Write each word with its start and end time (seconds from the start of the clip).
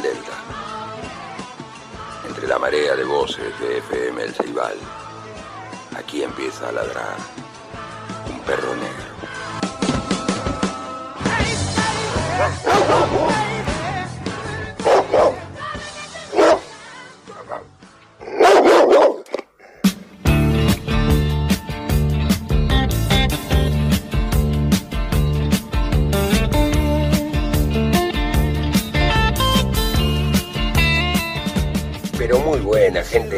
Delta, 0.00 0.38
entre 2.26 2.46
la 2.46 2.58
marea 2.58 2.94
de 2.94 3.04
voces 3.04 3.58
de 3.60 3.78
FM 3.78 4.22
El 4.22 4.34
Ceibal, 4.34 4.78
Aquí 5.96 6.22
empieza 6.22 6.68
a 6.68 6.72
ladrar 6.72 7.16
un 8.28 8.40
perro 8.40 8.74
negro. 8.76 9.12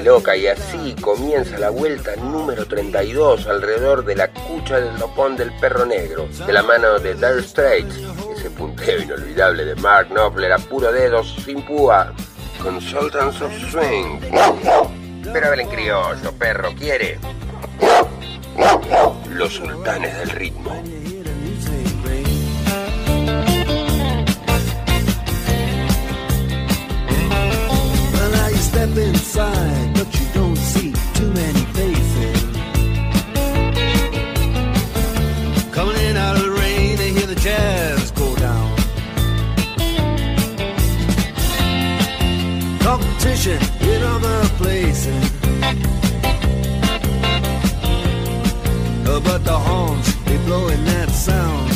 Loca, 0.04 0.36
y 0.36 0.46
así 0.46 0.94
comienza 1.00 1.58
la 1.58 1.70
vuelta 1.70 2.14
número 2.16 2.66
32 2.66 3.46
alrededor 3.46 4.04
de 4.04 4.14
la 4.14 4.30
cucha 4.30 4.78
del 4.78 4.98
lopón 4.98 5.34
del 5.36 5.50
perro 5.58 5.86
negro, 5.86 6.28
de 6.46 6.52
la 6.52 6.62
mano 6.62 6.98
de 6.98 7.14
Dire 7.14 7.42
Straits, 7.42 7.96
ese 8.36 8.50
punteo 8.50 9.00
inolvidable 9.00 9.64
de 9.64 9.74
Mark 9.76 10.08
Knopfler 10.10 10.52
a 10.52 10.58
puro 10.58 10.92
dedos 10.92 11.34
sin 11.44 11.64
púa, 11.64 12.12
con 12.62 12.80
Sultans 12.80 13.40
of 13.40 13.52
Swing. 13.70 14.20
Pero 15.32 15.46
habla 15.46 15.62
en 15.62 15.68
criollo, 15.68 16.32
perro, 16.38 16.74
¿quiere? 16.78 17.18
Los 19.30 19.54
sultanes 19.54 20.18
del 20.18 20.30
ritmo. 20.30 20.82
Step 28.74 28.96
inside, 28.96 29.94
but 29.94 30.08
you 30.18 30.26
don't 30.34 30.56
see 30.56 30.92
too 31.14 31.30
many 31.30 31.64
faces. 31.78 32.42
Coming 35.70 35.96
in 36.08 36.16
out 36.16 36.34
of 36.36 36.42
the 36.42 36.50
rain, 36.50 36.98
hear 36.98 37.26
the 37.34 37.36
jazz 37.36 38.10
go 38.10 38.34
down. 38.34 38.70
Competition 42.80 43.60
in 43.92 44.02
other 44.02 44.38
places. 44.60 45.24
Uh, 49.06 49.20
but 49.20 49.44
the 49.44 49.58
horns, 49.66 50.06
they 50.24 50.38
blowing 50.48 50.84
that 50.84 51.10
sound. 51.10 51.70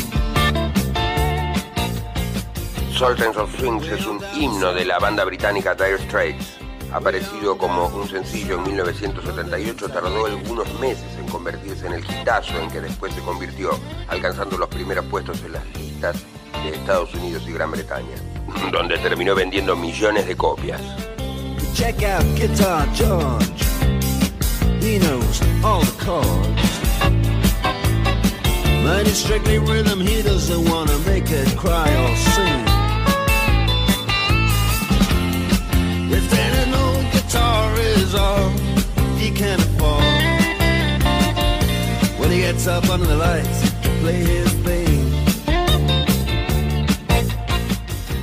Sultans 2.91 3.37
of 3.37 3.49
Swings 3.55 3.87
es 3.87 4.05
un 4.05 4.19
himno 4.33 4.73
de 4.73 4.83
la 4.83 4.99
banda 4.99 5.23
británica 5.23 5.73
Dire 5.73 5.99
Straits. 5.99 6.58
Aparecido 6.91 7.57
como 7.57 7.87
un 7.87 8.09
sencillo 8.09 8.55
en 8.55 8.63
1978, 8.63 9.89
tardó 9.89 10.25
algunos 10.25 10.79
meses 10.79 11.05
en 11.19 11.27
convertirse 11.27 11.85
en 11.85 11.93
el 11.93 12.03
hitazo 12.03 12.59
en 12.59 12.69
que 12.71 12.81
después 12.81 13.13
se 13.13 13.21
convirtió, 13.21 13.71
alcanzando 14.07 14.57
los 14.57 14.69
primeros 14.69 15.05
puestos 15.05 15.39
en 15.43 15.53
las 15.53 15.65
listas 15.77 16.17
de 16.63 16.75
Estados 16.75 17.13
Unidos 17.13 17.43
y 17.47 17.53
Gran 17.53 17.71
Bretaña, 17.71 18.15
donde 18.71 18.97
terminó 18.97 19.35
vendiendo 19.35 19.75
millones 19.75 20.25
de 20.25 20.35
copias. 20.35 20.81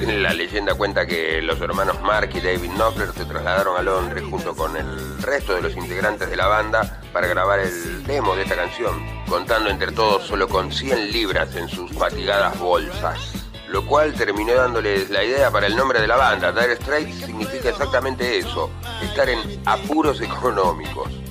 La 0.01 0.33
leyenda 0.33 0.75
cuenta 0.75 1.07
que 1.07 1.43
los 1.43 1.61
hermanos 1.61 2.01
Mark 2.03 2.31
y 2.35 2.41
David 2.41 2.71
Knopfler 2.71 3.13
se 3.13 3.25
trasladaron 3.25 3.77
a 3.77 3.83
Londres 3.83 4.25
junto 4.29 4.55
con 4.55 4.77
el 4.77 5.21
resto 5.23 5.55
de 5.55 5.63
los 5.63 5.77
integrantes 5.77 6.31
de 6.31 6.37
la 6.37 6.47
banda 6.47 7.01
para 7.13 7.27
grabar 7.27 7.61
el 7.61 8.05
demo 8.05 8.35
de 8.35 8.43
esta 8.43 8.57
canción, 8.57 9.05
contando 9.29 9.69
entre 9.69 9.93
todos 9.93 10.27
solo 10.27 10.49
con 10.49 10.73
100 10.73 11.13
libras 11.13 11.55
en 11.57 11.69
sus 11.69 11.93
fatigadas 11.93 12.59
bolsas. 12.59 13.47
Lo 13.69 13.85
cual 13.85 14.15
terminó 14.15 14.55
dándoles 14.55 15.11
la 15.11 15.25
idea 15.25 15.51
para 15.51 15.67
el 15.67 15.77
nombre 15.77 16.01
de 16.01 16.07
la 16.07 16.17
banda. 16.17 16.53
Dire 16.53 16.77
Straits 16.77 17.27
significa 17.27 17.69
exactamente 17.69 18.39
eso, 18.39 18.71
estar 19.03 19.29
en 19.29 19.41
apuros 19.67 20.21
económicos. 20.21 21.26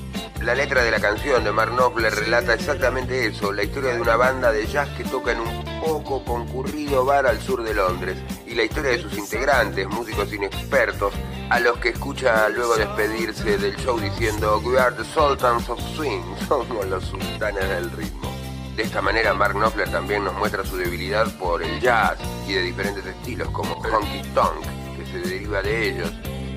La 0.46 0.54
letra 0.54 0.84
de 0.84 0.92
la 0.92 1.00
canción 1.00 1.44
de 1.44 1.52
Mark 1.52 1.72
Knopfler 1.72 2.14
relata 2.14 2.54
exactamente 2.54 3.26
eso, 3.26 3.52
la 3.52 3.64
historia 3.64 3.96
de 3.96 4.00
una 4.02 4.16
banda 4.16 4.52
de 4.52 4.68
jazz 4.68 4.88
que 4.96 5.04
toca 5.04 5.32
en 5.32 5.40
un 5.40 5.82
poco 5.84 6.24
concurrido 6.24 7.04
bar 7.04 7.26
al 7.26 7.42
sur 7.42 7.64
de 7.64 7.74
Londres 7.74 8.16
y 8.46 8.54
la 8.54 8.62
historia 8.62 8.92
de 8.92 9.02
sus 9.02 9.18
integrantes, 9.18 9.88
músicos 9.88 10.32
inexpertos, 10.32 11.16
a 11.50 11.60
los 11.60 11.80
que 11.80 11.90
escucha 11.90 12.48
luego 12.50 12.78
despedirse 12.78 13.58
del 13.58 13.76
show 13.78 14.00
diciendo 14.00 14.62
We 14.64 14.78
are 14.78 14.96
the 14.96 15.04
Sultans 15.04 15.68
of 15.68 15.80
Swing, 15.96 16.22
somos 16.48 16.86
los 16.86 17.04
sultanes 17.06 17.68
del 17.68 17.90
ritmo. 17.90 18.32
De 18.76 18.84
esta 18.84 19.02
manera 19.02 19.34
Mark 19.34 19.56
Knopfler 19.56 19.90
también 19.90 20.26
nos 20.26 20.36
muestra 20.36 20.64
su 20.64 20.78
debilidad 20.78 21.26
por 21.40 21.64
el 21.64 21.82
jazz 21.82 22.20
y 22.48 22.54
de 22.54 22.62
diferentes 22.62 23.04
estilos 23.04 23.50
como 23.50 23.74
honky 23.78 24.22
tonk, 24.36 24.64
que 24.96 25.06
se 25.08 25.28
deriva 25.28 25.64
de 25.64 25.90
ellos 25.90 26.12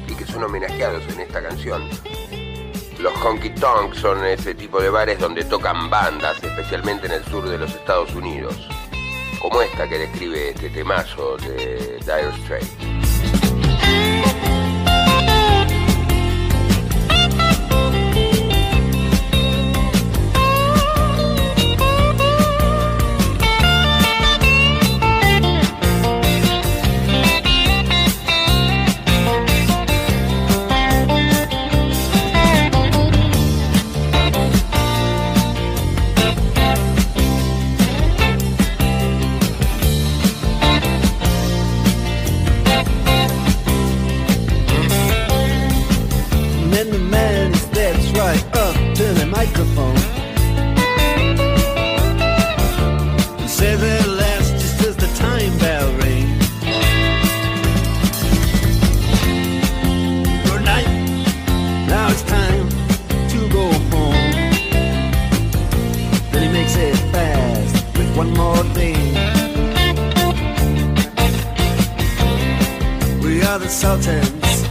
y 0.07 0.15
que 0.15 0.27
son 0.27 0.45
homenajeados 0.45 1.05
en 1.09 1.21
esta 1.21 1.43
canción. 1.43 1.89
Los 3.01 3.15
honky 3.23 3.51
tonk 3.51 3.95
son 3.95 4.27
ese 4.27 4.55
tipo 4.55 4.81
de 4.81 4.91
bares 4.91 5.21
donde 5.21 5.45
tocan 5.45 5.89
bandas, 5.89 6.43
especialmente 6.43 7.07
en 7.07 7.13
el 7.13 7.25
sur 7.25 7.49
de 7.49 7.57
los 7.57 7.73
Estados 7.73 8.13
Unidos, 8.15 8.69
como 9.41 9.63
esta 9.63 9.89
que 9.89 9.99
describe 9.99 10.51
este 10.51 10.69
temazo 10.71 11.37
de 11.37 12.01
Dire 12.01 12.33
Straits. 12.43 12.77
one 68.19 68.35
more 68.35 68.65
thing. 68.75 68.97
We 73.23 73.43
are 73.45 73.61
the 73.61 73.69
Sultans. 73.69 74.69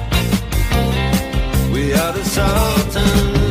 We 1.72 1.94
are 1.94 2.12
the 2.12 2.26
Sultans. 2.26 3.47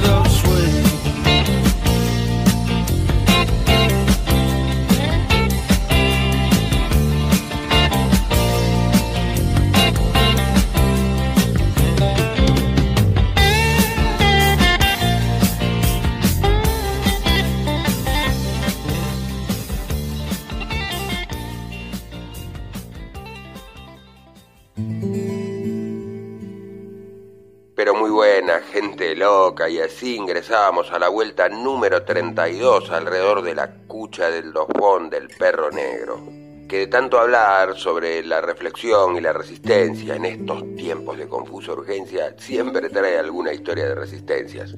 Y 29.64 29.80
así 29.80 30.16
ingresábamos 30.16 30.92
a 30.92 30.98
la 30.98 31.08
vuelta 31.08 31.48
número 31.48 32.04
32 32.04 32.90
alrededor 32.90 33.40
de 33.40 33.54
la 33.54 33.72
cucha 33.86 34.28
del 34.28 34.52
dofón 34.52 35.08
del 35.08 35.28
perro 35.28 35.70
negro. 35.70 36.20
Que 36.68 36.80
de 36.80 36.86
tanto 36.88 37.18
hablar 37.18 37.74
sobre 37.74 38.22
la 38.22 38.42
reflexión 38.42 39.16
y 39.16 39.20
la 39.22 39.32
resistencia 39.32 40.16
en 40.16 40.26
estos 40.26 40.62
tiempos 40.76 41.16
de 41.16 41.26
confusa 41.26 41.72
urgencia 41.72 42.34
siempre 42.38 42.90
trae 42.90 43.18
alguna 43.18 43.52
historia 43.52 43.88
de 43.88 43.94
resistencias. 43.94 44.74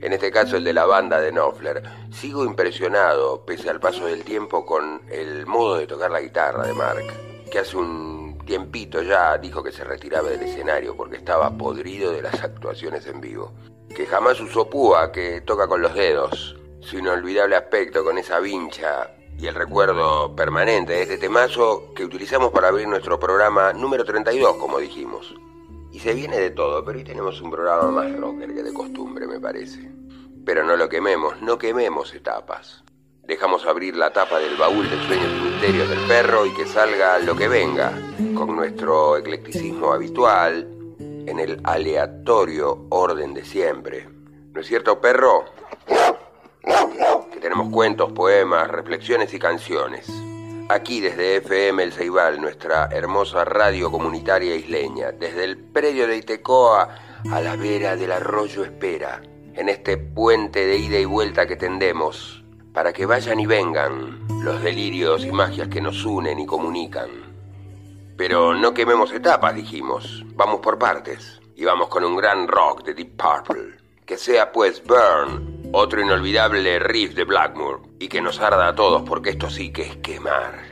En 0.00 0.12
este 0.12 0.30
caso 0.30 0.56
el 0.56 0.64
de 0.64 0.74
la 0.74 0.86
banda 0.86 1.20
de 1.20 1.32
Knopfler. 1.32 1.82
Sigo 2.12 2.44
impresionado, 2.44 3.44
pese 3.44 3.68
al 3.68 3.80
paso 3.80 4.06
del 4.06 4.22
tiempo, 4.22 4.64
con 4.64 5.02
el 5.10 5.44
modo 5.46 5.76
de 5.76 5.88
tocar 5.88 6.10
la 6.10 6.20
guitarra 6.20 6.66
de 6.66 6.72
Mark, 6.72 7.04
que 7.50 7.58
hace 7.58 7.76
un 7.76 8.38
tiempito 8.46 9.02
ya 9.02 9.36
dijo 9.38 9.62
que 9.62 9.72
se 9.72 9.82
retiraba 9.82 10.30
del 10.30 10.42
escenario 10.42 10.96
porque 10.96 11.16
estaba 11.16 11.50
podrido 11.50 12.12
de 12.12 12.22
las 12.22 12.42
actuaciones 12.42 13.06
en 13.06 13.20
vivo 13.20 13.52
que 13.94 14.06
jamás 14.06 14.40
usó 14.40 14.68
púa, 14.68 15.12
que 15.12 15.40
toca 15.40 15.66
con 15.66 15.82
los 15.82 15.94
dedos. 15.94 16.56
Su 16.80 16.98
inolvidable 16.98 17.56
aspecto 17.56 18.04
con 18.04 18.18
esa 18.18 18.40
vincha 18.40 19.10
y 19.38 19.46
el 19.46 19.54
recuerdo 19.54 20.34
permanente 20.34 20.92
de 20.92 21.02
este 21.02 21.18
temazo 21.18 21.92
que 21.94 22.04
utilizamos 22.04 22.50
para 22.52 22.68
abrir 22.68 22.86
nuestro 22.88 23.18
programa 23.18 23.72
número 23.72 24.04
32, 24.04 24.56
como 24.56 24.78
dijimos. 24.78 25.34
Y 25.92 25.98
se 25.98 26.14
viene 26.14 26.38
de 26.38 26.50
todo, 26.50 26.84
pero 26.84 26.98
hoy 26.98 27.04
tenemos 27.04 27.40
un 27.40 27.50
programa 27.50 27.90
más 27.90 28.16
rocker 28.16 28.54
que 28.54 28.62
de 28.62 28.72
costumbre, 28.72 29.26
me 29.26 29.40
parece. 29.40 29.90
Pero 30.44 30.64
no 30.64 30.76
lo 30.76 30.88
quememos, 30.88 31.40
no 31.42 31.58
quememos 31.58 32.14
etapas. 32.14 32.84
Dejamos 33.24 33.66
abrir 33.66 33.96
la 33.96 34.12
tapa 34.12 34.38
del 34.38 34.56
baúl 34.56 34.88
de 34.88 35.06
sueños 35.06 35.30
y 35.30 35.50
misterios 35.50 35.88
del 35.88 36.00
perro 36.06 36.46
y 36.46 36.54
que 36.54 36.66
salga 36.66 37.18
lo 37.18 37.36
que 37.36 37.48
venga, 37.48 37.92
con 38.34 38.56
nuestro 38.56 39.16
eclecticismo 39.16 39.92
habitual, 39.92 40.79
en 41.26 41.38
el 41.38 41.60
aleatorio 41.64 42.86
orden 42.90 43.34
de 43.34 43.44
siempre. 43.44 44.08
¿No 44.52 44.60
es 44.60 44.66
cierto, 44.66 45.00
perro? 45.00 45.44
Que 47.32 47.40
tenemos 47.40 47.70
cuentos, 47.72 48.12
poemas, 48.12 48.68
reflexiones 48.68 49.32
y 49.34 49.38
canciones. 49.38 50.06
Aquí 50.68 51.00
desde 51.00 51.36
FM 51.36 51.82
El 51.82 51.92
Ceibal, 51.92 52.40
nuestra 52.40 52.88
hermosa 52.92 53.44
radio 53.44 53.90
comunitaria 53.90 54.54
isleña, 54.54 55.10
desde 55.12 55.44
el 55.44 55.58
predio 55.58 56.06
de 56.06 56.16
Itecoa 56.16 56.96
a 57.30 57.40
la 57.40 57.56
vera 57.56 57.96
del 57.96 58.12
arroyo 58.12 58.64
Espera, 58.64 59.20
en 59.54 59.68
este 59.68 59.98
puente 59.98 60.64
de 60.64 60.76
ida 60.76 60.98
y 60.98 61.04
vuelta 61.04 61.46
que 61.46 61.56
tendemos, 61.56 62.44
para 62.72 62.92
que 62.92 63.04
vayan 63.04 63.40
y 63.40 63.46
vengan 63.46 64.26
los 64.42 64.62
delirios 64.62 65.24
y 65.24 65.32
magias 65.32 65.68
que 65.68 65.80
nos 65.80 66.04
unen 66.04 66.38
y 66.38 66.46
comunican. 66.46 67.29
Pero 68.20 68.52
no 68.52 68.74
quememos 68.74 69.10
etapas, 69.12 69.54
dijimos. 69.54 70.22
Vamos 70.34 70.60
por 70.60 70.78
partes. 70.78 71.40
Y 71.56 71.64
vamos 71.64 71.88
con 71.88 72.04
un 72.04 72.16
gran 72.16 72.48
rock 72.48 72.84
de 72.84 72.92
Deep 72.92 73.16
Purple. 73.16 73.78
Que 74.04 74.18
sea 74.18 74.52
pues 74.52 74.84
Burn, 74.84 75.70
otro 75.72 76.02
inolvidable 76.02 76.80
riff 76.80 77.14
de 77.14 77.24
Blackmore. 77.24 77.78
Y 77.98 78.08
que 78.08 78.20
nos 78.20 78.38
arda 78.38 78.68
a 78.68 78.74
todos 78.74 79.08
porque 79.08 79.30
esto 79.30 79.48
sí 79.48 79.72
que 79.72 79.84
es 79.84 79.96
quemar. 80.02 80.69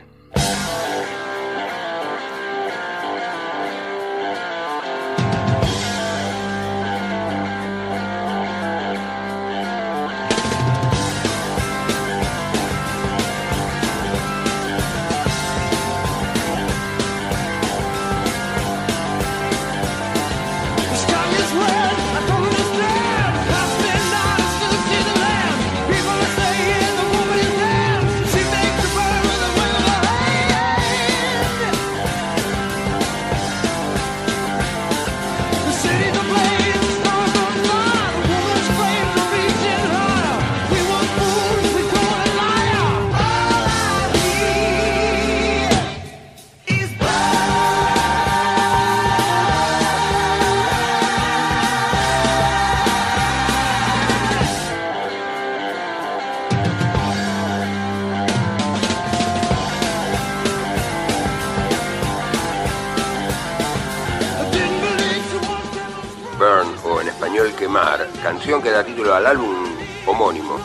Canción 68.29 68.61
que 68.61 68.71
da 68.71 68.85
título 68.85 69.15
al 69.15 69.25
álbum 69.25 69.57
homónimo, 70.05 70.61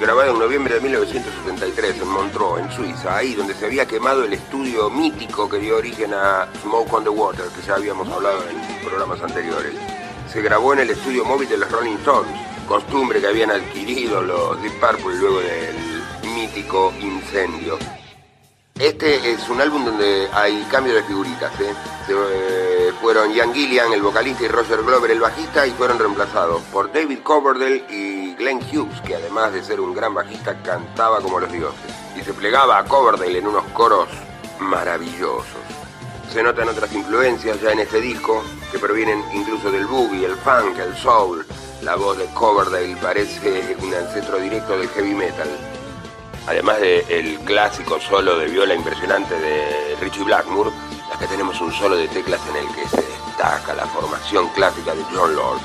grabado 0.00 0.32
en 0.32 0.38
noviembre 0.40 0.74
de 0.74 0.80
1973 0.80 2.00
en 2.02 2.08
Montreux, 2.08 2.58
en 2.58 2.72
Suiza, 2.72 3.16
ahí 3.16 3.34
donde 3.34 3.54
se 3.54 3.66
había 3.66 3.86
quemado 3.86 4.24
el 4.24 4.32
estudio 4.32 4.90
mítico 4.90 5.48
que 5.48 5.58
dio 5.58 5.76
origen 5.76 6.12
a 6.12 6.48
Smoke 6.60 6.92
on 6.92 7.04
the 7.04 7.10
Water, 7.10 7.44
que 7.54 7.64
ya 7.64 7.76
habíamos 7.76 8.08
hablado 8.08 8.42
en 8.48 8.84
programas 8.84 9.22
anteriores. 9.22 9.74
Se 10.28 10.42
grabó 10.42 10.72
en 10.72 10.80
el 10.80 10.90
estudio 10.90 11.24
móvil 11.24 11.48
de 11.48 11.58
los 11.58 11.70
Rolling 11.70 11.98
Stones, 11.98 12.32
costumbre 12.66 13.20
que 13.20 13.28
habían 13.28 13.52
adquirido 13.52 14.20
los 14.20 14.60
Deep 14.60 14.80
Purple 14.80 15.14
luego 15.14 15.38
del 15.38 16.02
épico 16.36 16.92
Incendio. 17.00 17.78
Este 18.76 19.30
es 19.30 19.48
un 19.48 19.60
álbum 19.60 19.84
donde 19.84 20.26
hay 20.32 20.66
cambio 20.68 20.92
de 20.92 21.04
figuritas, 21.04 21.52
¿eh? 21.60 21.72
Eh, 22.08 22.73
fueron 23.04 23.34
Ian 23.34 23.52
Gillian, 23.52 23.92
el 23.92 24.00
vocalista, 24.00 24.44
y 24.44 24.48
Roger 24.48 24.82
Glover, 24.82 25.10
el 25.10 25.20
bajista, 25.20 25.66
y 25.66 25.72
fueron 25.72 25.98
reemplazados 25.98 26.62
por 26.72 26.90
David 26.90 27.18
Coverdale 27.22 27.84
y 27.90 28.34
Glenn 28.34 28.60
Hughes, 28.60 28.98
que 29.02 29.14
además 29.14 29.52
de 29.52 29.62
ser 29.62 29.78
un 29.78 29.92
gran 29.92 30.14
bajista, 30.14 30.56
cantaba 30.62 31.20
como 31.20 31.38
los 31.38 31.52
dioses. 31.52 31.92
Y 32.16 32.22
se 32.22 32.32
plegaba 32.32 32.78
a 32.78 32.84
Coverdale 32.86 33.38
en 33.38 33.46
unos 33.46 33.64
coros 33.74 34.08
maravillosos. 34.58 35.44
Se 36.32 36.42
notan 36.42 36.70
otras 36.70 36.90
influencias 36.94 37.60
ya 37.60 37.72
en 37.72 37.80
este 37.80 38.00
disco, 38.00 38.42
que 38.72 38.78
provienen 38.78 39.22
incluso 39.34 39.70
del 39.70 39.84
boogie, 39.84 40.24
el 40.24 40.36
funk, 40.36 40.78
el 40.78 40.96
soul. 40.96 41.46
La 41.82 41.96
voz 41.96 42.16
de 42.16 42.24
Coverdale 42.32 42.96
parece 43.02 43.76
un 43.82 43.92
ancestro 43.92 44.38
directo 44.38 44.78
del 44.78 44.88
heavy 44.88 45.12
metal. 45.12 45.50
Además 46.46 46.80
del 46.80 47.38
clásico 47.40 48.00
solo 48.00 48.38
de 48.38 48.46
viola 48.46 48.74
impresionante 48.74 49.38
de 49.38 49.94
Richie 50.00 50.24
Blackmore, 50.24 50.70
que 51.18 51.26
tenemos 51.26 51.60
un 51.60 51.72
solo 51.72 51.96
de 51.96 52.08
teclas 52.08 52.40
en 52.48 52.56
el 52.56 52.74
que 52.74 52.88
se 52.88 53.02
destaca 53.02 53.74
la 53.74 53.86
formación 53.86 54.48
clásica 54.48 54.94
de 54.94 55.02
John 55.14 55.34
Lord. 55.34 55.60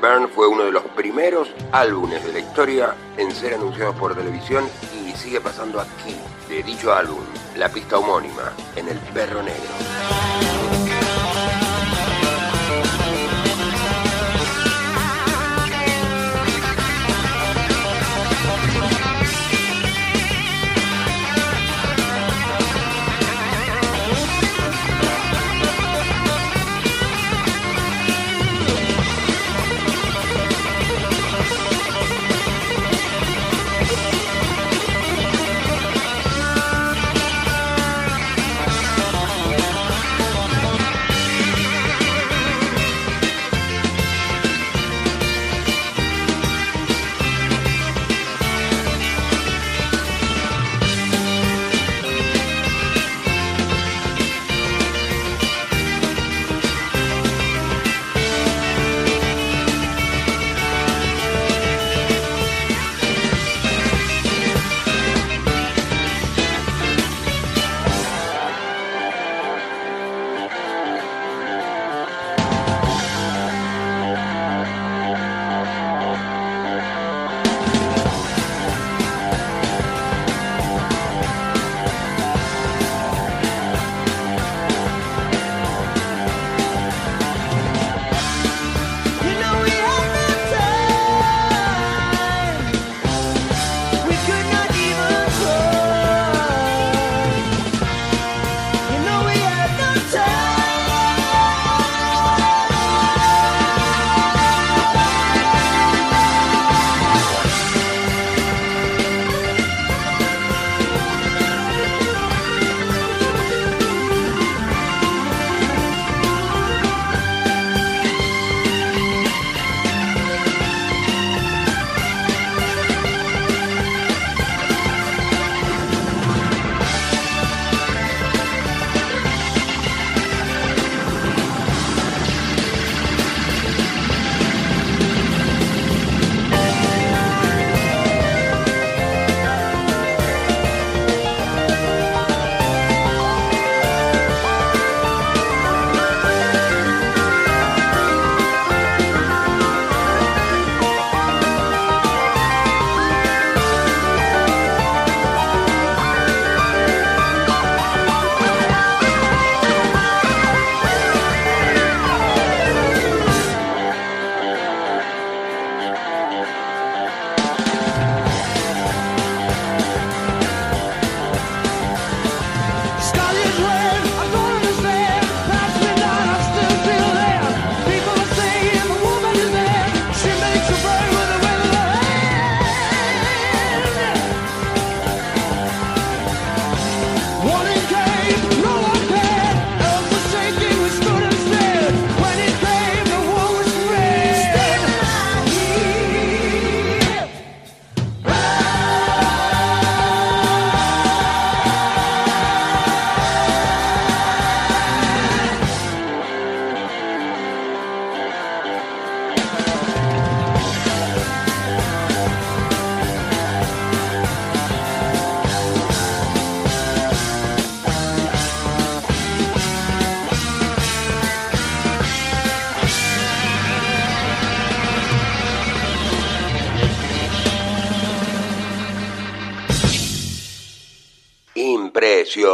Burn 0.00 0.28
fue 0.28 0.48
uno 0.48 0.64
de 0.64 0.72
los 0.72 0.84
primeros 0.96 1.48
álbumes 1.72 2.24
de 2.24 2.32
la 2.32 2.38
historia 2.40 2.94
en 3.16 3.34
ser 3.34 3.54
anunciados 3.54 3.96
por 3.96 4.14
televisión 4.14 4.68
y 4.92 5.12
sigue 5.12 5.40
pasando 5.40 5.80
aquí, 5.80 6.16
de 6.48 6.62
dicho 6.62 6.92
álbum, 6.92 7.24
la 7.56 7.68
pista 7.68 7.98
homónima, 7.98 8.52
en 8.76 8.88
El 8.88 8.98
Perro 8.98 9.42
Negro. 9.42 10.63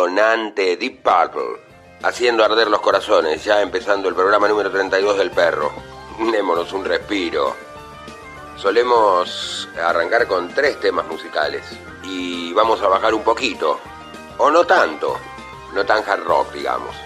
Impresionante 0.09 0.77
Deep 0.79 1.03
Purple, 1.03 1.61
haciendo 2.03 2.43
arder 2.43 2.69
los 2.69 2.81
corazones, 2.81 3.45
ya 3.45 3.61
empezando 3.61 4.09
el 4.09 4.15
programa 4.15 4.49
número 4.49 4.71
32 4.71 5.19
del 5.19 5.31
perro. 5.31 5.71
Démonos 6.19 6.73
un 6.73 6.85
respiro. 6.85 7.55
Solemos 8.57 9.69
arrancar 9.83 10.27
con 10.27 10.49
tres 10.55 10.81
temas 10.81 11.07
musicales 11.07 11.65
y 12.03 12.53
vamos 12.55 12.81
a 12.81 12.89
bajar 12.89 13.13
un 13.15 13.23
poquito, 13.23 13.79
o 14.39 14.51
no 14.51 14.65
tanto, 14.65 15.19
no 15.75 15.85
tan 15.85 16.03
hard 16.09 16.25
rock, 16.25 16.53
digamos, 16.53 16.97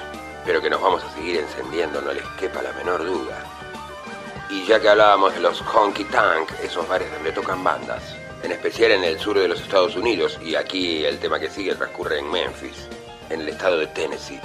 pero 0.44 0.60
que 0.60 0.70
nos 0.70 0.80
vamos 0.80 1.02
a 1.02 1.10
seguir 1.10 1.38
encendiendo, 1.38 2.00
no 2.00 2.12
les 2.12 2.26
quepa 2.38 2.62
la 2.62 2.72
menor 2.72 3.04
duda. 3.04 3.44
Y 4.50 4.64
ya 4.66 4.78
que 4.78 4.88
hablábamos 4.88 5.34
de 5.34 5.40
los 5.40 5.60
honky 5.62 6.04
tank, 6.04 6.48
esos 6.62 6.86
bares 6.86 7.12
donde 7.12 7.32
tocan 7.32 7.62
bandas, 7.64 8.14
en 8.44 8.52
especial 8.52 8.92
en 8.92 9.04
el 9.04 9.18
sur 9.18 9.38
de 9.38 9.48
los 9.48 9.60
Estados 9.60 9.96
Unidos, 9.96 10.38
y 10.44 10.54
aquí 10.54 11.02
el 11.04 11.18
tema 11.18 11.40
que 11.40 11.48
sigue 11.48 11.74
transcurre 11.74 12.18
en 12.18 12.30
Memphis, 12.30 12.88
en 13.30 13.40
el 13.40 13.48
estado 13.48 13.78
de 13.78 13.86
Tennessee, 13.86 14.40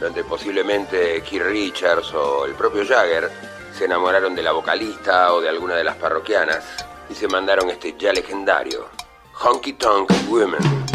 donde 0.00 0.22
posiblemente 0.22 1.20
Keith 1.22 1.42
Richards 1.42 2.14
o 2.14 2.46
el 2.46 2.54
propio 2.54 2.86
Jagger 2.86 3.28
se 3.76 3.86
enamoraron 3.86 4.36
de 4.36 4.42
la 4.42 4.52
vocalista 4.52 5.34
o 5.34 5.40
de 5.40 5.48
alguna 5.48 5.74
de 5.74 5.84
las 5.84 5.96
parroquianas 5.96 6.64
y 7.10 7.14
se 7.14 7.26
mandaron 7.26 7.68
este 7.70 7.96
ya 7.98 8.12
legendario 8.12 8.88
Honky 9.32 9.72
Tonk 9.72 10.10
Women. 10.28 10.89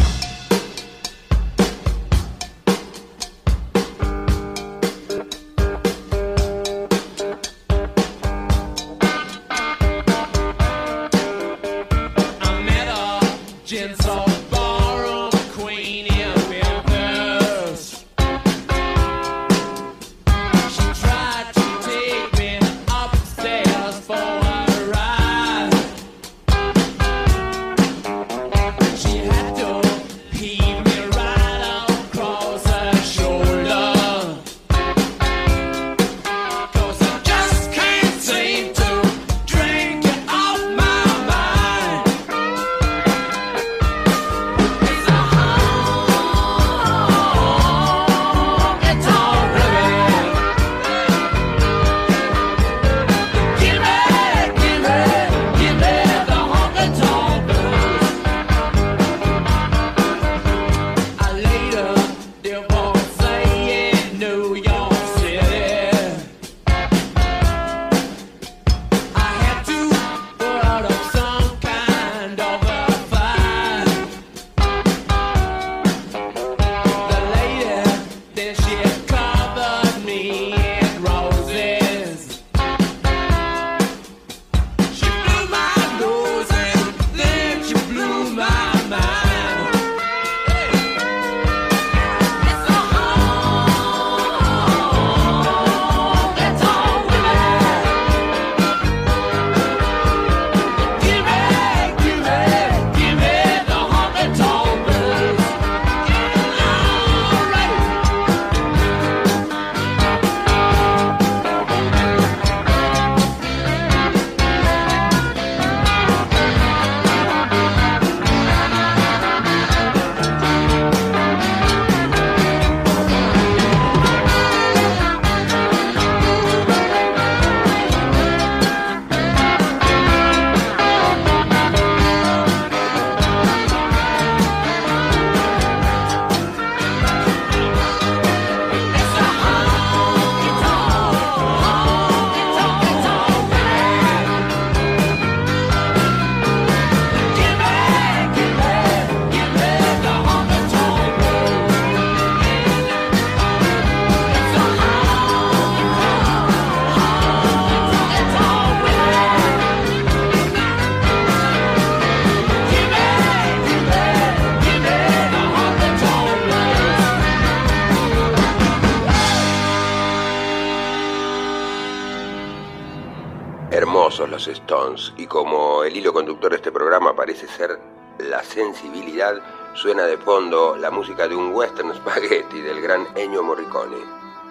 Los 174.20 174.48
Stones 174.48 175.14
y 175.18 175.28
como 175.28 175.84
el 175.84 175.98
hilo 175.98 176.14
conductor 176.14 176.50
de 176.50 176.56
este 176.56 176.72
programa 176.72 177.14
parece 177.16 177.48
ser 177.48 177.78
la 178.18 178.42
sensibilidad, 178.44 179.36
suena 179.74 180.04
de 180.04 180.18
fondo 180.18 180.78
la 180.78 180.90
música 180.90 181.28
de 181.28 181.36
un 181.36 181.54
western 181.54 181.94
spaghetti 181.94 182.62
del 182.62 182.82
gran 182.82 183.06
Ennio 183.16 183.44
Morricone. 183.44 183.98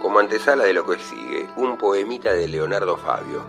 Como 0.02 0.18
antesala 0.18 0.64
de 0.64 0.74
lo 0.74 0.84
que 0.84 0.98
sigue, 0.98 1.48
un 1.56 1.78
poemita 1.78 2.34
de 2.34 2.46
Leonardo 2.46 2.98
Fabio, 2.98 3.42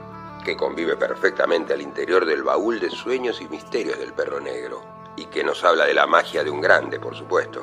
que 0.45 0.55
convive 0.55 0.95
perfectamente 0.95 1.73
al 1.73 1.81
interior 1.81 2.25
del 2.25 2.43
baúl 2.43 2.79
de 2.79 2.89
sueños 2.89 3.41
y 3.41 3.49
misterios 3.49 3.99
del 3.99 4.13
perro 4.13 4.39
negro, 4.39 4.81
y 5.17 5.25
que 5.25 5.43
nos 5.43 5.65
habla 5.65 5.85
de 5.85 5.93
la 5.93 6.07
magia 6.07 6.45
de 6.45 6.49
un 6.49 6.61
grande, 6.61 6.97
por 6.97 7.13
supuesto. 7.13 7.61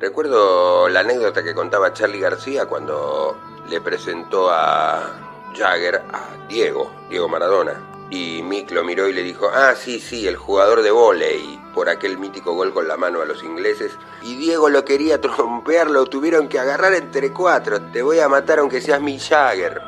Recuerdo 0.00 0.88
la 0.88 1.00
anécdota 1.00 1.44
que 1.44 1.54
contaba 1.54 1.92
Charlie 1.92 2.20
García 2.20 2.64
cuando 2.66 3.36
le 3.68 3.80
presentó 3.82 4.50
a 4.50 5.21
Jagger 5.54 6.02
a 6.12 6.46
Diego, 6.48 6.90
Diego 7.08 7.28
Maradona. 7.28 7.92
Y 8.10 8.42
Mick 8.42 8.70
lo 8.70 8.84
miró 8.84 9.08
y 9.08 9.12
le 9.14 9.22
dijo, 9.22 9.48
ah, 9.54 9.74
sí, 9.74 9.98
sí, 9.98 10.28
el 10.28 10.36
jugador 10.36 10.82
de 10.82 10.90
volei, 10.90 11.58
por 11.74 11.88
aquel 11.88 12.18
mítico 12.18 12.52
gol 12.52 12.74
con 12.74 12.86
la 12.86 12.98
mano 12.98 13.22
a 13.22 13.24
los 13.24 13.42
ingleses. 13.42 13.92
Y 14.22 14.36
Diego 14.36 14.68
lo 14.68 14.84
quería 14.84 15.20
trompear, 15.20 15.90
lo 15.90 16.04
tuvieron 16.06 16.48
que 16.48 16.58
agarrar 16.58 16.92
entre 16.92 17.32
cuatro. 17.32 17.80
Te 17.90 18.02
voy 18.02 18.18
a 18.18 18.28
matar 18.28 18.58
aunque 18.58 18.82
seas 18.82 19.00
mi 19.00 19.18
Jagger. 19.18 19.80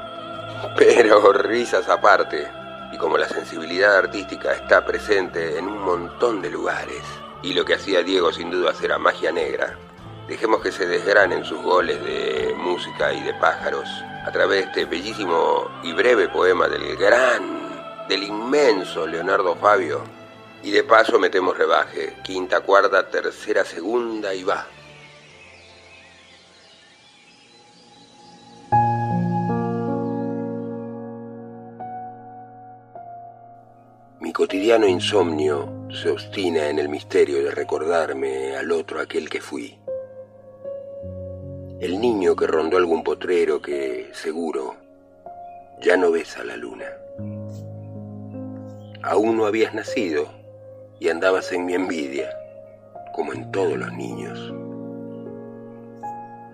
Pero 0.78 1.32
risas 1.34 1.88
aparte. 1.88 2.50
Y 2.92 2.96
como 2.96 3.18
la 3.18 3.28
sensibilidad 3.28 3.96
artística 3.96 4.52
está 4.52 4.86
presente 4.86 5.58
en 5.58 5.66
un 5.66 5.82
montón 5.82 6.40
de 6.40 6.48
lugares, 6.48 7.02
y 7.42 7.52
lo 7.52 7.64
que 7.64 7.74
hacía 7.74 8.02
Diego 8.02 8.32
sin 8.32 8.50
duda 8.50 8.72
era 8.82 8.98
magia 8.98 9.32
negra, 9.32 9.76
dejemos 10.28 10.62
que 10.62 10.72
se 10.72 10.86
desgranen 10.86 11.44
sus 11.44 11.60
goles 11.60 12.02
de 12.02 12.54
música 12.56 13.12
y 13.12 13.22
de 13.22 13.34
pájaros 13.34 13.86
a 14.24 14.32
través 14.32 14.60
de 14.60 14.70
este 14.70 14.84
bellísimo 14.86 15.68
y 15.82 15.92
breve 15.92 16.28
poema 16.28 16.66
del 16.66 16.96
gran, 16.96 18.06
del 18.08 18.22
inmenso 18.22 19.06
Leonardo 19.06 19.54
Fabio. 19.56 20.00
Y 20.62 20.70
de 20.70 20.82
paso 20.82 21.18
metemos 21.18 21.58
rebaje, 21.58 22.16
quinta, 22.24 22.62
cuarta, 22.62 23.10
tercera, 23.10 23.66
segunda 23.66 24.34
y 24.34 24.44
va. 24.44 24.66
Mi 34.20 34.32
cotidiano 34.32 34.86
insomnio 34.86 35.86
se 35.90 36.08
obstina 36.08 36.70
en 36.70 36.78
el 36.78 36.88
misterio 36.88 37.44
de 37.44 37.50
recordarme 37.50 38.56
al 38.56 38.72
otro 38.72 39.00
aquel 39.00 39.28
que 39.28 39.42
fui 39.42 39.78
el 41.84 42.00
niño 42.00 42.34
que 42.34 42.46
rondó 42.46 42.78
algún 42.78 43.04
potrero 43.04 43.60
que, 43.60 44.08
seguro, 44.14 44.74
ya 45.82 45.98
no 45.98 46.10
besa 46.10 46.42
la 46.42 46.56
luna. 46.56 46.86
Aún 49.02 49.36
no 49.36 49.44
habías 49.44 49.74
nacido 49.74 50.30
y 50.98 51.10
andabas 51.10 51.52
en 51.52 51.66
mi 51.66 51.74
envidia, 51.74 52.30
como 53.14 53.34
en 53.34 53.52
todos 53.52 53.76
los 53.76 53.92
niños. 53.92 54.54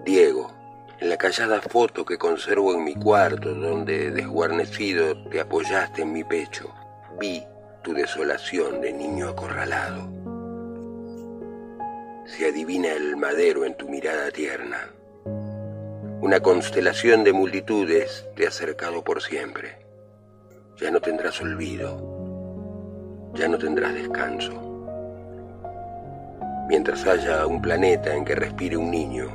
Diego, 0.05 0.51
en 0.99 1.09
la 1.09 1.17
callada 1.17 1.61
foto 1.61 2.05
que 2.05 2.19
conservo 2.19 2.75
en 2.75 2.83
mi 2.83 2.97
cuarto, 2.97 3.55
donde 3.55 4.11
desguarnecido 4.11 5.17
te 5.29 5.41
apoyaste 5.41 6.03
en 6.03 6.13
mi 6.13 6.25
pecho, 6.25 6.75
vi 7.21 7.45
tu 7.83 7.93
desolación 7.93 8.81
de 8.81 8.93
niño 8.93 9.29
acorralado. 9.29 10.11
Se 12.27 12.49
adivina 12.49 12.89
el 12.89 13.17
madero 13.17 13.65
en 13.65 13.77
tu 13.77 13.89
mirada 13.89 14.29
tierna. 14.33 14.91
Una 16.23 16.41
constelación 16.41 17.25
de 17.25 17.33
multitudes 17.33 18.29
te 18.37 18.47
ha 18.47 18.51
cercado 18.51 19.03
por 19.03 19.23
siempre. 19.23 19.79
Ya 20.77 20.91
no 20.91 21.01
tendrás 21.01 21.41
olvido, 21.41 21.97
ya 23.33 23.49
no 23.49 23.57
tendrás 23.57 23.95
descanso. 23.95 24.53
Mientras 26.69 27.07
haya 27.07 27.47
un 27.47 27.63
planeta 27.63 28.15
en 28.15 28.27
que 28.27 28.35
respire 28.35 28.77
un 28.77 28.91
niño, 28.91 29.29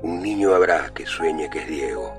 un 0.00 0.22
niño 0.22 0.54
habrá 0.54 0.94
que 0.94 1.04
sueñe 1.04 1.50
que 1.50 1.58
es 1.58 1.68
Diego 1.68 2.14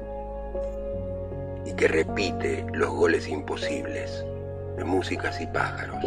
y 1.66 1.74
que 1.74 1.88
repite 1.88 2.64
los 2.74 2.92
goles 2.92 3.28
imposibles 3.28 4.24
de 4.78 4.84
músicas 4.84 5.42
y 5.42 5.48
pájaros. 5.48 6.06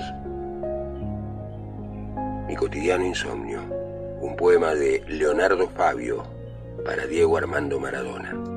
Mi 2.46 2.54
cotidiano 2.54 3.04
insomnio, 3.04 3.60
un 4.20 4.36
poema 4.36 4.76
de 4.76 5.02
Leonardo 5.08 5.68
Fabio 5.70 6.33
para 6.82 7.06
Diego 7.06 7.36
Armando 7.36 7.78
Maradona. 7.78 8.54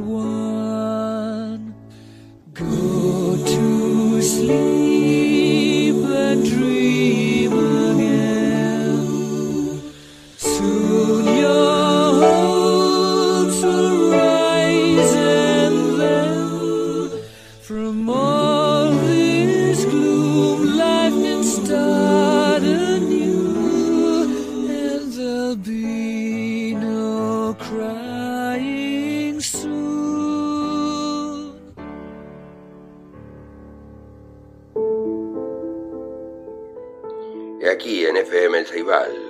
one. 0.00 0.51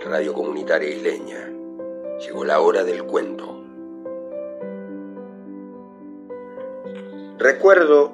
Radio 0.04 0.32
comunitaria 0.32 0.88
isleña. 0.88 1.48
Llegó 2.18 2.44
la 2.44 2.60
hora 2.60 2.82
del 2.82 3.04
cuento. 3.04 3.62
Recuerdo 7.38 8.12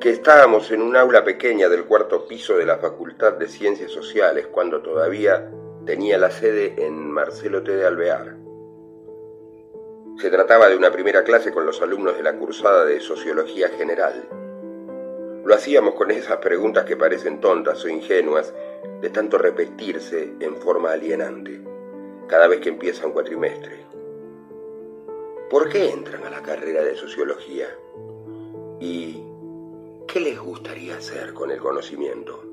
que 0.00 0.10
estábamos 0.10 0.70
en 0.70 0.80
un 0.80 0.96
aula 0.96 1.22
pequeña 1.22 1.68
del 1.68 1.84
cuarto 1.84 2.26
piso 2.26 2.56
de 2.56 2.64
la 2.64 2.78
Facultad 2.78 3.34
de 3.34 3.48
Ciencias 3.48 3.90
Sociales 3.90 4.46
cuando 4.50 4.80
todavía 4.80 5.50
tenía 5.84 6.16
la 6.16 6.30
sede 6.30 6.74
en 6.78 7.10
Marcelo 7.10 7.62
T. 7.62 7.76
de 7.76 7.86
Alvear. 7.86 8.36
Se 10.18 10.30
trataba 10.30 10.68
de 10.68 10.76
una 10.76 10.90
primera 10.90 11.24
clase 11.24 11.52
con 11.52 11.66
los 11.66 11.80
alumnos 11.82 12.16
de 12.16 12.22
la 12.22 12.36
cursada 12.36 12.84
de 12.84 13.00
Sociología 13.00 13.68
General. 13.68 14.39
Lo 15.50 15.56
hacíamos 15.56 15.94
con 15.96 16.12
esas 16.12 16.36
preguntas 16.36 16.84
que 16.84 16.96
parecen 16.96 17.40
tontas 17.40 17.84
o 17.84 17.88
ingenuas 17.88 18.54
de 19.00 19.10
tanto 19.10 19.36
repetirse 19.36 20.34
en 20.38 20.54
forma 20.54 20.92
alienante 20.92 21.60
cada 22.28 22.46
vez 22.46 22.60
que 22.60 22.68
empieza 22.68 23.04
un 23.04 23.12
cuatrimestre. 23.12 23.84
¿Por 25.50 25.68
qué 25.68 25.90
entran 25.90 26.22
a 26.22 26.30
la 26.30 26.40
carrera 26.40 26.84
de 26.84 26.94
sociología? 26.94 27.66
¿Y 28.78 29.24
qué 30.06 30.20
les 30.20 30.38
gustaría 30.38 30.96
hacer 30.96 31.34
con 31.34 31.50
el 31.50 31.58
conocimiento? 31.58 32.44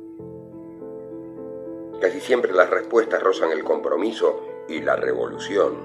Casi 2.02 2.20
siempre 2.20 2.52
las 2.52 2.72
respuestas 2.72 3.22
rozan 3.22 3.52
el 3.52 3.64
compromiso 3.64 4.42
y 4.68 4.82
la 4.82 4.96
revolución. 4.96 5.76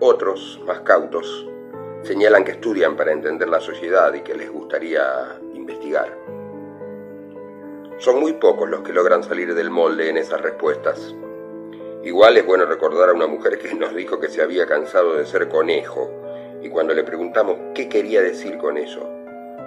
Otros, 0.00 0.62
más 0.66 0.80
cautos, 0.80 1.46
señalan 2.02 2.44
que 2.44 2.52
estudian 2.52 2.96
para 2.96 3.12
entender 3.12 3.48
la 3.48 3.60
sociedad 3.60 4.12
y 4.14 4.20
que 4.20 4.34
les 4.34 4.50
gustaría 4.50 5.38
investigar. 5.54 6.16
Son 7.98 8.20
muy 8.20 8.34
pocos 8.34 8.68
los 8.68 8.82
que 8.82 8.92
logran 8.92 9.22
salir 9.22 9.54
del 9.54 9.70
molde 9.70 10.10
en 10.10 10.18
esas 10.18 10.40
respuestas. 10.40 11.14
Igual 12.04 12.36
es 12.36 12.46
bueno 12.46 12.66
recordar 12.66 13.08
a 13.08 13.14
una 13.14 13.26
mujer 13.26 13.58
que 13.58 13.74
nos 13.74 13.94
dijo 13.94 14.20
que 14.20 14.28
se 14.28 14.42
había 14.42 14.66
cansado 14.66 15.14
de 15.14 15.26
ser 15.26 15.48
conejo 15.48 16.10
y 16.62 16.68
cuando 16.68 16.94
le 16.94 17.04
preguntamos 17.04 17.56
qué 17.74 17.88
quería 17.88 18.22
decir 18.22 18.58
con 18.58 18.76
eso, 18.76 19.08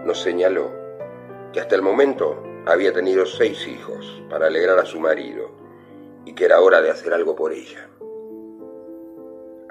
nos 0.06 0.22
señaló 0.22 0.72
que 1.52 1.60
hasta 1.60 1.76
el 1.76 1.82
momento 1.82 2.42
había 2.66 2.94
tenido 2.94 3.26
seis 3.26 3.68
hijos 3.68 4.22
para 4.30 4.48
alegrar 4.48 4.80
a 4.80 4.86
su 4.86 5.00
marido 5.00 5.50
y 6.26 6.34
que 6.34 6.46
era 6.46 6.62
hora 6.62 6.82
de 6.82 6.92
hacer 6.92 7.14
algo 7.14 7.36
por 7.36 7.52
ella. 7.52 7.89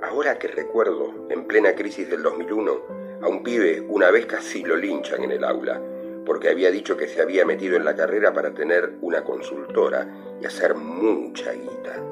Ahora 0.09 0.39
que 0.39 0.49
recuerdo, 0.49 1.27
en 1.29 1.47
plena 1.47 1.75
crisis 1.75 2.09
del 2.09 2.23
2001, 2.23 3.21
a 3.21 3.29
un 3.29 3.43
pibe 3.43 3.85
una 3.89 4.11
vez 4.11 4.25
casi 4.25 4.65
lo 4.65 4.75
linchan 4.75 5.23
en 5.23 5.33
el 5.33 5.45
aula 5.45 5.83
porque 6.25 6.49
había 6.49 6.71
dicho 6.71 6.97
que 6.97 7.09
se 7.09 7.21
había 7.21 7.45
metido 7.45 7.77
en 7.77 7.85
la 7.85 7.95
carrera 7.95 8.33
para 8.33 8.53
tener 8.53 8.97
una 9.03 9.25
consultora 9.25 10.37
y 10.41 10.47
hacer 10.47 10.75
mucha 10.75 11.53
guita. 11.53 12.03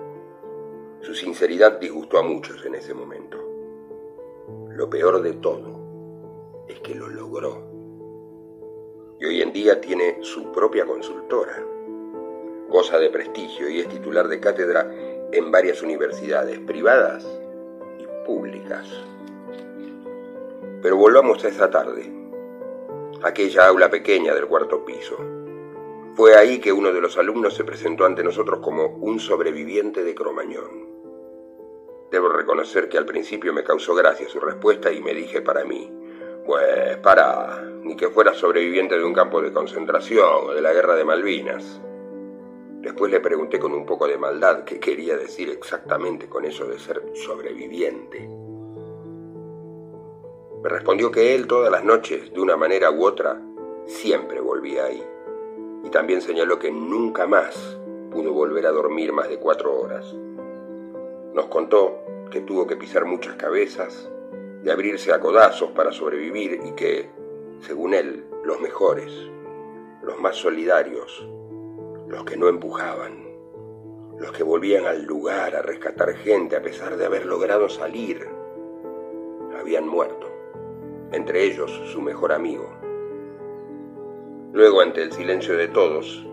Su 1.01 1.15
sinceridad 1.15 1.79
disgustó 1.79 2.19
a 2.19 2.23
muchos 2.23 2.65
en 2.67 2.75
ese 2.75 2.93
momento. 2.93 3.39
Lo 4.71 4.91
peor 4.91 5.23
de 5.23 5.35
todo 5.35 6.65
es 6.69 6.81
que 6.81 6.95
lo 6.95 7.09
logró. 7.09 7.63
Y 9.21 9.25
hoy 9.27 9.43
en 9.43 9.53
día 9.53 9.81
tiene 9.81 10.19
su 10.23 10.53
propia 10.53 10.85
consultora. 10.85 11.63
Goza 12.69 12.99
de 12.99 13.11
prestigio 13.11 13.69
y 13.71 13.81
es 13.81 13.89
titular 13.89 14.29
de 14.29 14.41
cátedra 14.41 14.91
en 15.33 15.51
varias 15.51 15.83
universidades 15.83 16.59
privadas 16.61 17.27
públicas. 18.27 18.87
Pero 20.83 20.97
volvamos 20.97 21.43
a 21.45 21.49
esa 21.49 21.71
tarde 21.71 22.13
aquella 23.23 23.67
aula 23.67 23.91
pequeña 23.91 24.35
del 24.35 24.47
cuarto 24.47 24.85
piso. 24.85 25.17
Fue 26.15 26.35
ahí 26.35 26.59
que 26.59 26.73
uno 26.73 26.93
de 26.93 27.01
los 27.01 27.19
alumnos 27.19 27.55
se 27.55 27.65
presentó 27.65 28.05
ante 28.05 28.23
nosotros 28.23 28.61
como 28.61 28.87
un 28.87 29.19
sobreviviente 29.19 30.03
de 30.03 30.15
Cromañón. 30.15 30.87
Debo 32.11 32.29
reconocer 32.29 32.89
que 32.89 32.99
al 32.99 33.05
principio 33.05 33.53
me 33.53 33.65
causó 33.65 33.95
gracia 33.95 34.29
su 34.29 34.41
respuesta 34.41 34.93
y 34.93 35.01
me 35.01 35.13
dije 35.13 35.43
para 35.43 35.65
mí, 35.65 35.91
pues 36.47 36.97
para, 36.99 37.63
ni 37.83 37.97
que 37.97 38.09
fuera 38.09 38.33
sobreviviente 38.33 38.97
de 38.97 39.05
un 39.05 39.13
campo 39.13 39.43
de 39.43 39.53
concentración 39.53 40.47
o 40.47 40.55
de 40.55 40.63
la 40.63 40.73
guerra 40.73 40.95
de 40.95 41.05
Malvinas. 41.05 41.81
Después 42.87 43.11
le 43.11 43.19
pregunté 43.19 43.59
con 43.59 43.73
un 43.73 43.85
poco 43.85 44.07
de 44.07 44.17
maldad 44.17 44.63
qué 44.63 44.79
quería 44.79 45.17
decir 45.17 45.51
exactamente 45.51 46.29
con 46.29 46.45
eso 46.45 46.69
de 46.69 46.79
ser 46.79 47.03
sobreviviente. 47.15 48.31
Me 50.63 50.69
respondió 50.69 51.11
que 51.11 51.35
él 51.35 51.49
todas 51.49 51.73
las 51.73 51.83
noches, 51.83 52.33
de 52.33 52.41
una 52.41 52.57
manera 52.57 52.93
u 52.93 53.05
otra, 53.05 53.43
siempre 53.87 54.41
volvía 54.41 54.85
ahí. 54.85 55.03
Y 55.83 55.91
también 55.91 56.21
señaló 56.21 56.61
que 56.61 56.71
nunca 56.71 57.27
más 57.27 57.77
pudo 58.13 58.33
volver 58.33 58.65
a 58.67 58.71
dormir 58.71 59.13
más 59.13 59.29
de 59.29 59.41
cuatro 59.41 59.77
horas. 59.77 60.15
Nos 61.35 61.47
contó 61.47 62.05
que 62.31 62.43
tuvo 62.43 62.69
que 62.69 62.77
pisar 62.77 63.05
muchas 63.05 63.35
cabezas, 63.35 64.09
de 64.63 64.71
abrirse 64.71 65.13
a 65.13 65.19
codazos 65.19 65.73
para 65.73 65.91
sobrevivir 65.91 66.61
y 66.65 66.71
que, 66.77 67.11
según 67.63 67.95
él, 67.95 68.27
los 68.45 68.61
mejores, 68.61 69.11
los 70.05 70.21
más 70.21 70.37
solidarios, 70.37 71.27
los 72.09 72.25
que 72.25 72.37
no 72.37 72.49
empujaban, 72.49 73.25
los 74.19 74.33
que 74.33 74.43
volvían 74.43 74.87
al 74.87 75.05
lugar 75.05 75.57
a 75.57 75.63
rescatar 75.63 76.15
gente 76.15 76.57
a 76.57 76.63
pesar 76.63 76.97
de 76.97 77.07
haber 77.07 77.27
logrado 77.27 77.69
salir, 77.69 78.27
habían 79.59 79.87
muerto 79.87 80.27
entre 81.13 81.45
ellos 81.45 81.71
su 81.93 82.01
mejor 82.01 82.33
amigo. 82.33 82.69
Luego, 84.53 84.81
ante 84.81 85.03
el 85.03 85.13
silencio 85.13 85.57
de 85.57 85.69
todos, 85.69 86.27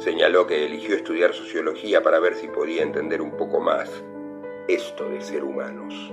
Señaló 0.00 0.46
que 0.46 0.64
eligió 0.64 0.96
estudiar 0.96 1.34
sociología 1.34 2.02
para 2.02 2.20
ver 2.20 2.34
si 2.34 2.48
podía 2.48 2.82
entender 2.82 3.20
un 3.20 3.32
poco 3.32 3.60
más 3.60 4.02
esto 4.66 5.04
de 5.04 5.20
ser 5.20 5.44
humanos. 5.44 6.10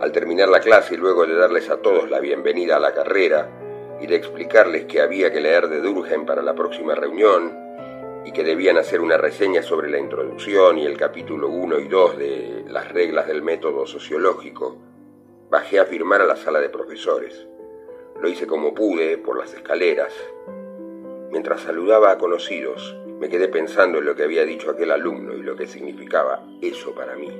Al 0.00 0.10
terminar 0.10 0.48
la 0.48 0.60
clase 0.60 0.94
y 0.94 0.96
luego 0.96 1.26
de 1.26 1.34
darles 1.34 1.68
a 1.68 1.82
todos 1.82 2.08
la 2.08 2.20
bienvenida 2.20 2.76
a 2.76 2.80
la 2.80 2.94
carrera 2.94 3.50
y 4.00 4.06
de 4.06 4.16
explicarles 4.16 4.84
que 4.84 5.00
había 5.00 5.32
que 5.32 5.40
leer 5.40 5.68
de 5.68 5.80
Durgen 5.80 6.24
para 6.24 6.42
la 6.42 6.54
próxima 6.54 6.94
reunión 6.94 8.22
y 8.24 8.32
que 8.32 8.44
debían 8.44 8.76
hacer 8.76 9.00
una 9.00 9.16
reseña 9.16 9.62
sobre 9.62 9.90
la 9.90 9.98
introducción 9.98 10.78
y 10.78 10.86
el 10.86 10.96
capítulo 10.96 11.48
1 11.48 11.80
y 11.80 11.88
2 11.88 12.18
de 12.18 12.64
las 12.68 12.92
reglas 12.92 13.26
del 13.26 13.42
método 13.42 13.86
sociológico, 13.86 14.76
bajé 15.50 15.80
a 15.80 15.86
firmar 15.86 16.20
a 16.20 16.26
la 16.26 16.36
sala 16.36 16.60
de 16.60 16.68
profesores. 16.68 17.46
Lo 18.20 18.28
hice 18.28 18.46
como 18.46 18.74
pude, 18.74 19.18
por 19.18 19.38
las 19.38 19.54
escaleras. 19.54 20.12
Mientras 21.30 21.62
saludaba 21.62 22.12
a 22.12 22.18
conocidos, 22.18 22.96
me 23.18 23.28
quedé 23.28 23.48
pensando 23.48 23.98
en 23.98 24.04
lo 24.04 24.14
que 24.14 24.24
había 24.24 24.44
dicho 24.44 24.70
aquel 24.70 24.90
alumno 24.90 25.34
y 25.34 25.42
lo 25.42 25.56
que 25.56 25.66
significaba 25.66 26.44
eso 26.60 26.94
para 26.94 27.16
mí. 27.16 27.30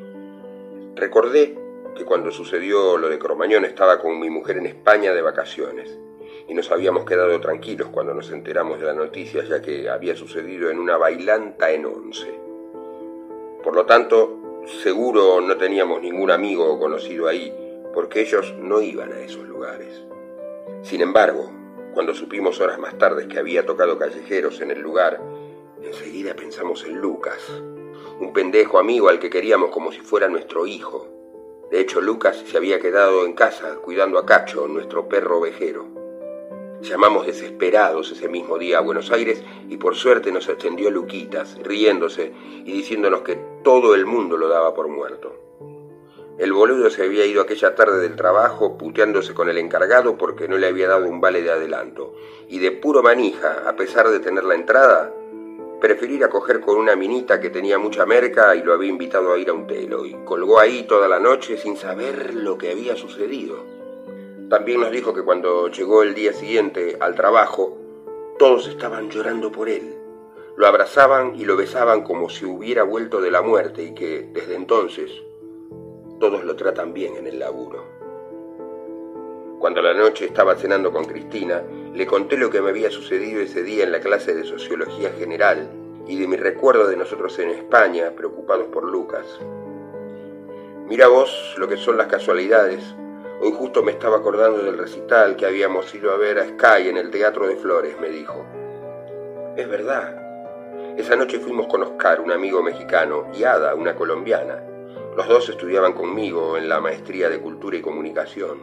Recordé 0.94 1.56
que 1.96 2.04
cuando 2.04 2.30
sucedió 2.30 2.96
lo 2.96 3.08
de 3.08 3.18
Cromañón 3.18 3.64
estaba 3.64 3.98
con 3.98 4.18
mi 4.18 4.30
mujer 4.30 4.56
en 4.56 4.66
España 4.66 5.12
de 5.12 5.22
vacaciones 5.22 5.98
y 6.46 6.54
nos 6.54 6.70
habíamos 6.70 7.04
quedado 7.04 7.40
tranquilos 7.40 7.88
cuando 7.88 8.14
nos 8.14 8.30
enteramos 8.30 8.78
de 8.78 8.86
la 8.86 8.94
noticia 8.94 9.44
ya 9.44 9.60
que 9.60 9.88
había 9.88 10.16
sucedido 10.16 10.70
en 10.70 10.78
una 10.78 10.96
bailanta 10.96 11.70
en 11.70 11.86
once. 11.86 12.38
Por 13.62 13.74
lo 13.74 13.86
tanto, 13.86 14.62
seguro 14.82 15.40
no 15.40 15.56
teníamos 15.56 16.00
ningún 16.00 16.30
amigo 16.30 16.72
o 16.72 16.78
conocido 16.78 17.28
ahí 17.28 17.52
porque 17.92 18.20
ellos 18.20 18.54
no 18.60 18.80
iban 18.80 19.12
a 19.12 19.20
esos 19.20 19.46
lugares. 19.46 20.02
Sin 20.82 21.00
embargo, 21.00 21.50
cuando 21.94 22.14
supimos 22.14 22.60
horas 22.60 22.78
más 22.78 22.96
tarde 22.98 23.28
que 23.28 23.38
había 23.38 23.66
tocado 23.66 23.98
callejeros 23.98 24.60
en 24.60 24.70
el 24.70 24.80
lugar, 24.80 25.20
enseguida 25.82 26.34
pensamos 26.34 26.84
en 26.84 26.98
Lucas, 27.00 27.40
un 28.20 28.32
pendejo 28.32 28.78
amigo 28.78 29.08
al 29.08 29.18
que 29.18 29.30
queríamos 29.30 29.70
como 29.70 29.90
si 29.92 30.00
fuera 30.00 30.28
nuestro 30.28 30.66
hijo 30.66 31.18
de 31.70 31.80
hecho, 31.80 32.00
Lucas 32.00 32.42
se 32.46 32.56
había 32.56 32.80
quedado 32.80 33.26
en 33.26 33.34
casa 33.34 33.76
cuidando 33.82 34.18
a 34.18 34.24
Cacho, 34.24 34.66
nuestro 34.68 35.06
perro 35.06 35.38
ovejero. 35.38 35.97
Llamamos 36.82 37.26
desesperados 37.26 38.12
ese 38.12 38.28
mismo 38.28 38.58
día 38.58 38.78
a 38.78 38.82
Buenos 38.82 39.10
Aires 39.10 39.42
y 39.68 39.76
por 39.76 39.96
suerte 39.96 40.30
nos 40.30 40.48
atendió 40.48 40.90
Luquitas, 40.90 41.58
riéndose 41.62 42.32
y 42.64 42.72
diciéndonos 42.72 43.22
que 43.22 43.38
todo 43.62 43.94
el 43.94 44.06
mundo 44.06 44.36
lo 44.36 44.48
daba 44.48 44.74
por 44.74 44.88
muerto. 44.88 45.34
El 46.38 46.52
boludo 46.52 46.88
se 46.88 47.02
había 47.02 47.26
ido 47.26 47.42
aquella 47.42 47.74
tarde 47.74 48.00
del 48.00 48.14
trabajo 48.14 48.78
puteándose 48.78 49.34
con 49.34 49.48
el 49.48 49.58
encargado 49.58 50.16
porque 50.16 50.46
no 50.46 50.56
le 50.56 50.68
había 50.68 50.88
dado 50.88 51.08
un 51.08 51.20
vale 51.20 51.42
de 51.42 51.50
adelanto. 51.50 52.14
Y 52.48 52.60
de 52.60 52.70
puro 52.70 53.02
manija, 53.02 53.64
a 53.68 53.74
pesar 53.74 54.08
de 54.08 54.20
tener 54.20 54.44
la 54.44 54.54
entrada, 54.54 55.12
Preferir 55.80 56.24
acoger 56.24 56.60
con 56.60 56.76
una 56.76 56.96
minita 56.96 57.38
que 57.38 57.50
tenía 57.50 57.78
mucha 57.78 58.04
merca 58.04 58.56
y 58.56 58.64
lo 58.64 58.72
había 58.72 58.90
invitado 58.90 59.32
a 59.32 59.38
ir 59.38 59.48
a 59.48 59.52
un 59.52 59.68
telo, 59.68 60.04
y 60.04 60.12
colgó 60.24 60.58
ahí 60.58 60.82
toda 60.88 61.06
la 61.06 61.20
noche 61.20 61.56
sin 61.56 61.76
saber 61.76 62.34
lo 62.34 62.58
que 62.58 62.72
había 62.72 62.96
sucedido. 62.96 63.77
También 64.48 64.80
nos 64.80 64.90
dijo 64.90 65.12
que 65.12 65.22
cuando 65.22 65.68
llegó 65.68 66.02
el 66.02 66.14
día 66.14 66.32
siguiente 66.32 66.96
al 67.00 67.14
trabajo, 67.14 67.76
todos 68.38 68.66
estaban 68.68 69.10
llorando 69.10 69.52
por 69.52 69.68
él. 69.68 69.94
Lo 70.56 70.66
abrazaban 70.66 71.34
y 71.36 71.44
lo 71.44 71.56
besaban 71.56 72.02
como 72.02 72.30
si 72.30 72.46
hubiera 72.46 72.82
vuelto 72.82 73.20
de 73.20 73.30
la 73.30 73.42
muerte 73.42 73.82
y 73.82 73.94
que, 73.94 74.28
desde 74.32 74.54
entonces, 74.54 75.10
todos 76.18 76.44
lo 76.44 76.56
tratan 76.56 76.94
bien 76.94 77.16
en 77.16 77.26
el 77.26 77.38
laburo. 77.38 77.84
Cuando 79.58 79.82
la 79.82 79.92
noche 79.92 80.24
estaba 80.24 80.54
cenando 80.54 80.92
con 80.92 81.04
Cristina, 81.04 81.62
le 81.92 82.06
conté 82.06 82.36
lo 82.36 82.48
que 82.48 82.62
me 82.62 82.70
había 82.70 82.90
sucedido 82.90 83.42
ese 83.42 83.62
día 83.62 83.84
en 83.84 83.92
la 83.92 84.00
clase 84.00 84.34
de 84.34 84.44
Sociología 84.44 85.10
General 85.10 85.68
y 86.06 86.18
de 86.18 86.26
mi 86.26 86.36
recuerdo 86.36 86.86
de 86.86 86.96
nosotros 86.96 87.38
en 87.38 87.50
España, 87.50 88.12
preocupados 88.16 88.68
por 88.68 88.84
Lucas. 88.84 89.26
Mira 90.86 91.08
vos 91.08 91.54
lo 91.58 91.68
que 91.68 91.76
son 91.76 91.98
las 91.98 92.06
casualidades. 92.06 92.82
Hoy 93.40 93.52
justo 93.52 93.84
me 93.84 93.92
estaba 93.92 94.16
acordando 94.16 94.64
del 94.64 94.76
recital 94.76 95.36
que 95.36 95.46
habíamos 95.46 95.94
ido 95.94 96.10
a 96.10 96.16
ver 96.16 96.40
a 96.40 96.48
Sky 96.48 96.88
en 96.88 96.96
el 96.96 97.10
Teatro 97.10 97.46
de 97.46 97.54
Flores, 97.54 97.96
me 98.00 98.08
dijo. 98.08 98.44
Es 99.56 99.68
verdad. 99.68 100.96
Esa 100.96 101.14
noche 101.14 101.38
fuimos 101.38 101.68
con 101.68 101.84
Oscar, 101.84 102.20
un 102.20 102.32
amigo 102.32 102.64
mexicano, 102.64 103.30
y 103.32 103.44
Ada, 103.44 103.76
una 103.76 103.94
colombiana. 103.94 104.64
Los 105.16 105.28
dos 105.28 105.48
estudiaban 105.48 105.92
conmigo 105.92 106.56
en 106.56 106.68
la 106.68 106.80
maestría 106.80 107.28
de 107.28 107.38
Cultura 107.38 107.76
y 107.76 107.80
Comunicación. 107.80 108.58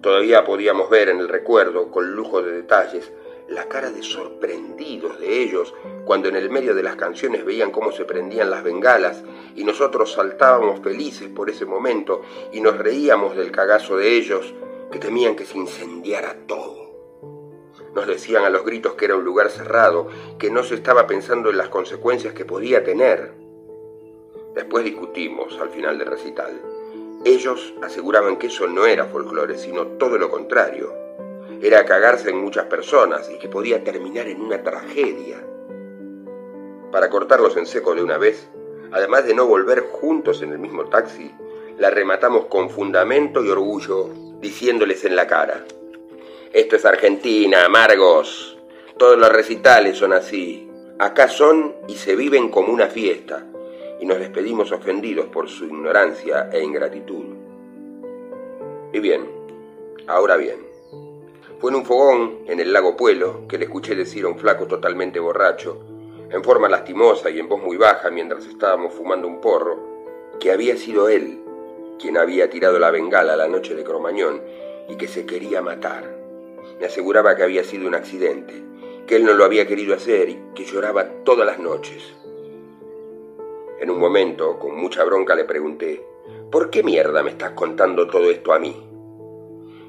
Todavía 0.00 0.44
podíamos 0.44 0.88
ver 0.88 1.08
en 1.08 1.18
el 1.18 1.28
recuerdo, 1.28 1.90
con 1.90 2.12
lujo 2.12 2.40
de 2.40 2.52
detalles, 2.52 3.12
la 3.52 3.68
cara 3.68 3.90
de 3.90 4.02
sorprendidos 4.02 5.20
de 5.20 5.42
ellos 5.42 5.74
cuando 6.04 6.28
en 6.28 6.36
el 6.36 6.50
medio 6.50 6.74
de 6.74 6.82
las 6.82 6.96
canciones 6.96 7.44
veían 7.44 7.70
cómo 7.70 7.92
se 7.92 8.04
prendían 8.04 8.50
las 8.50 8.64
bengalas 8.64 9.22
y 9.54 9.64
nosotros 9.64 10.12
saltábamos 10.12 10.80
felices 10.80 11.28
por 11.28 11.50
ese 11.50 11.66
momento 11.66 12.22
y 12.52 12.60
nos 12.60 12.78
reíamos 12.78 13.36
del 13.36 13.52
cagazo 13.52 13.96
de 13.96 14.16
ellos 14.16 14.54
que 14.90 14.98
temían 14.98 15.36
que 15.36 15.44
se 15.44 15.58
incendiara 15.58 16.36
todo. 16.46 16.90
Nos 17.94 18.06
decían 18.06 18.44
a 18.44 18.50
los 18.50 18.64
gritos 18.64 18.94
que 18.94 19.04
era 19.04 19.16
un 19.16 19.24
lugar 19.24 19.50
cerrado, 19.50 20.08
que 20.38 20.50
no 20.50 20.62
se 20.62 20.74
estaba 20.74 21.06
pensando 21.06 21.50
en 21.50 21.58
las 21.58 21.68
consecuencias 21.68 22.32
que 22.32 22.46
podía 22.46 22.82
tener. 22.82 23.32
Después 24.54 24.84
discutimos 24.84 25.58
al 25.60 25.68
final 25.68 25.98
del 25.98 26.08
recital. 26.08 26.58
Ellos 27.24 27.74
aseguraban 27.82 28.38
que 28.38 28.46
eso 28.46 28.66
no 28.66 28.86
era 28.86 29.06
folclore, 29.06 29.58
sino 29.58 29.86
todo 29.98 30.16
lo 30.16 30.30
contrario. 30.30 31.01
Era 31.62 31.84
cagarse 31.84 32.30
en 32.30 32.38
muchas 32.38 32.64
personas 32.66 33.30
y 33.30 33.38
que 33.38 33.48
podía 33.48 33.84
terminar 33.84 34.26
en 34.26 34.40
una 34.40 34.64
tragedia. 34.64 35.40
Para 36.90 37.08
cortarlos 37.08 37.56
en 37.56 37.66
seco 37.66 37.94
de 37.94 38.02
una 38.02 38.18
vez, 38.18 38.48
además 38.90 39.24
de 39.24 39.34
no 39.34 39.46
volver 39.46 39.78
juntos 39.80 40.42
en 40.42 40.50
el 40.50 40.58
mismo 40.58 40.86
taxi, 40.86 41.32
la 41.78 41.88
rematamos 41.90 42.46
con 42.46 42.68
fundamento 42.68 43.44
y 43.44 43.48
orgullo, 43.48 44.10
diciéndoles 44.40 45.04
en 45.04 45.14
la 45.14 45.28
cara, 45.28 45.64
esto 46.52 46.74
es 46.74 46.84
Argentina, 46.84 47.64
amargos, 47.64 48.58
todos 48.98 49.16
los 49.16 49.30
recitales 49.30 49.96
son 49.96 50.12
así, 50.12 50.68
acá 50.98 51.28
son 51.28 51.76
y 51.86 51.94
se 51.94 52.16
viven 52.16 52.48
como 52.50 52.72
una 52.72 52.88
fiesta 52.88 53.46
y 54.00 54.04
nos 54.04 54.18
despedimos 54.18 54.72
ofendidos 54.72 55.26
por 55.26 55.48
su 55.48 55.66
ignorancia 55.66 56.50
e 56.52 56.60
ingratitud. 56.60 57.36
Y 58.92 58.98
bien, 58.98 59.30
ahora 60.08 60.36
bien, 60.36 60.71
fue 61.62 61.70
en 61.70 61.76
un 61.76 61.84
fogón 61.84 62.38
en 62.48 62.58
el 62.58 62.72
lago 62.72 62.96
Puelo 62.96 63.46
que 63.46 63.56
le 63.56 63.66
escuché 63.66 63.94
decir 63.94 64.24
a 64.24 64.28
un 64.28 64.36
flaco 64.36 64.66
totalmente 64.66 65.20
borracho, 65.20 65.78
en 66.28 66.42
forma 66.42 66.68
lastimosa 66.68 67.30
y 67.30 67.38
en 67.38 67.48
voz 67.48 67.62
muy 67.62 67.76
baja 67.76 68.10
mientras 68.10 68.44
estábamos 68.46 68.94
fumando 68.94 69.28
un 69.28 69.40
porro, 69.40 69.78
que 70.40 70.50
había 70.50 70.76
sido 70.76 71.08
él 71.08 71.38
quien 72.00 72.16
había 72.16 72.50
tirado 72.50 72.80
la 72.80 72.90
bengala 72.90 73.36
la 73.36 73.46
noche 73.46 73.76
de 73.76 73.84
Cromañón 73.84 74.42
y 74.88 74.96
que 74.96 75.06
se 75.06 75.24
quería 75.24 75.62
matar. 75.62 76.12
Me 76.80 76.86
aseguraba 76.86 77.36
que 77.36 77.44
había 77.44 77.62
sido 77.62 77.86
un 77.86 77.94
accidente, 77.94 78.54
que 79.06 79.14
él 79.14 79.24
no 79.24 79.32
lo 79.32 79.44
había 79.44 79.68
querido 79.68 79.94
hacer 79.94 80.30
y 80.30 80.42
que 80.56 80.64
lloraba 80.64 81.22
todas 81.22 81.46
las 81.46 81.60
noches. 81.60 82.02
En 83.78 83.88
un 83.88 84.00
momento, 84.00 84.58
con 84.58 84.76
mucha 84.76 85.04
bronca, 85.04 85.36
le 85.36 85.44
pregunté, 85.44 86.04
¿por 86.50 86.70
qué 86.70 86.82
mierda 86.82 87.22
me 87.22 87.30
estás 87.30 87.52
contando 87.52 88.08
todo 88.08 88.32
esto 88.32 88.52
a 88.52 88.58
mí? 88.58 88.91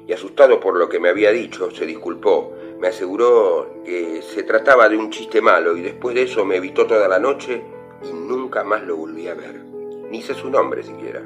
Y 0.06 0.12
asustado 0.12 0.60
por 0.60 0.76
lo 0.76 0.88
que 0.88 1.00
me 1.00 1.08
había 1.08 1.30
dicho, 1.30 1.70
se 1.70 1.86
disculpó, 1.86 2.52
me 2.78 2.88
aseguró 2.88 3.82
que 3.84 4.20
se 4.22 4.42
trataba 4.42 4.88
de 4.88 4.96
un 4.96 5.10
chiste 5.10 5.40
malo 5.40 5.76
y 5.76 5.82
después 5.82 6.14
de 6.14 6.22
eso 6.22 6.44
me 6.44 6.56
evitó 6.56 6.86
toda 6.86 7.08
la 7.08 7.18
noche 7.18 7.62
y 8.02 8.12
nunca 8.12 8.64
más 8.64 8.82
lo 8.82 8.96
volví 8.96 9.28
a 9.28 9.34
ver. 9.34 9.60
Ni 10.10 10.20
sé 10.20 10.34
su 10.34 10.50
nombre 10.50 10.82
siquiera. 10.82 11.22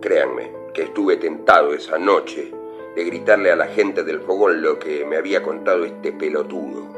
Créanme 0.00 0.52
que 0.72 0.82
estuve 0.82 1.16
tentado 1.16 1.74
esa 1.74 1.98
noche 1.98 2.52
de 2.94 3.04
gritarle 3.04 3.50
a 3.50 3.56
la 3.56 3.66
gente 3.66 4.04
del 4.04 4.20
fogón 4.20 4.62
lo 4.62 4.78
que 4.78 5.04
me 5.04 5.16
había 5.16 5.42
contado 5.42 5.84
este 5.84 6.12
pelotudo. 6.12 6.88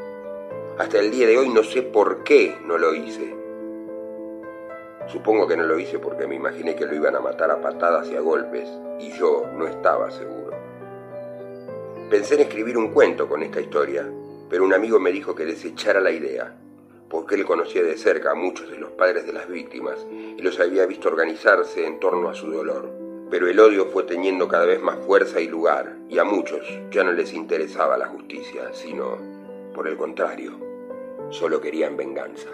Hasta 0.78 0.98
el 0.98 1.10
día 1.10 1.26
de 1.26 1.38
hoy 1.38 1.48
no 1.48 1.62
sé 1.62 1.82
por 1.82 2.24
qué 2.24 2.56
no 2.66 2.78
lo 2.78 2.94
hice. 2.94 3.34
Supongo 5.08 5.46
que 5.46 5.56
no 5.56 5.64
lo 5.64 5.78
hice 5.78 5.98
porque 5.98 6.26
me 6.26 6.36
imaginé 6.36 6.76
que 6.76 6.86
lo 6.86 6.94
iban 6.94 7.16
a 7.16 7.20
matar 7.20 7.50
a 7.50 7.60
patadas 7.60 8.08
y 8.10 8.16
a 8.16 8.20
golpes, 8.20 8.68
y 9.00 9.10
yo 9.12 9.46
no 9.54 9.66
estaba 9.66 10.10
seguro. 10.10 10.62
Pensé 12.12 12.35
en 12.35 12.42
escribir 12.42 12.77
un 12.77 12.92
cuento 12.92 13.27
con 13.27 13.42
esta 13.42 13.59
historia, 13.59 14.07
pero 14.51 14.64
un 14.64 14.75
amigo 14.75 15.01
me 15.01 15.11
dijo 15.11 15.35
que 15.35 15.46
desechara 15.46 15.98
la 15.98 16.11
idea, 16.11 16.55
porque 17.09 17.37
él 17.37 17.46
conocía 17.46 17.83
de 17.83 17.96
cerca 17.96 18.33
a 18.33 18.35
muchos 18.35 18.70
de 18.70 18.77
los 18.77 18.90
padres 18.90 19.25
de 19.25 19.33
las 19.33 19.48
víctimas 19.48 20.07
y 20.11 20.42
los 20.42 20.61
había 20.61 20.85
visto 20.85 21.09
organizarse 21.09 21.87
en 21.87 21.98
torno 22.01 22.29
a 22.29 22.35
su 22.35 22.51
dolor. 22.51 22.90
Pero 23.31 23.48
el 23.48 23.59
odio 23.59 23.87
fue 23.87 24.03
teniendo 24.03 24.46
cada 24.46 24.66
vez 24.66 24.83
más 24.83 24.98
fuerza 25.07 25.40
y 25.40 25.48
lugar, 25.48 25.96
y 26.11 26.18
a 26.18 26.25
muchos 26.25 26.61
ya 26.90 27.03
no 27.03 27.12
les 27.12 27.33
interesaba 27.33 27.96
la 27.96 28.09
justicia, 28.09 28.75
sino, 28.75 29.16
por 29.75 29.88
el 29.88 29.96
contrario, 29.96 30.53
solo 31.31 31.62
querían 31.62 31.96
venganza. 31.96 32.51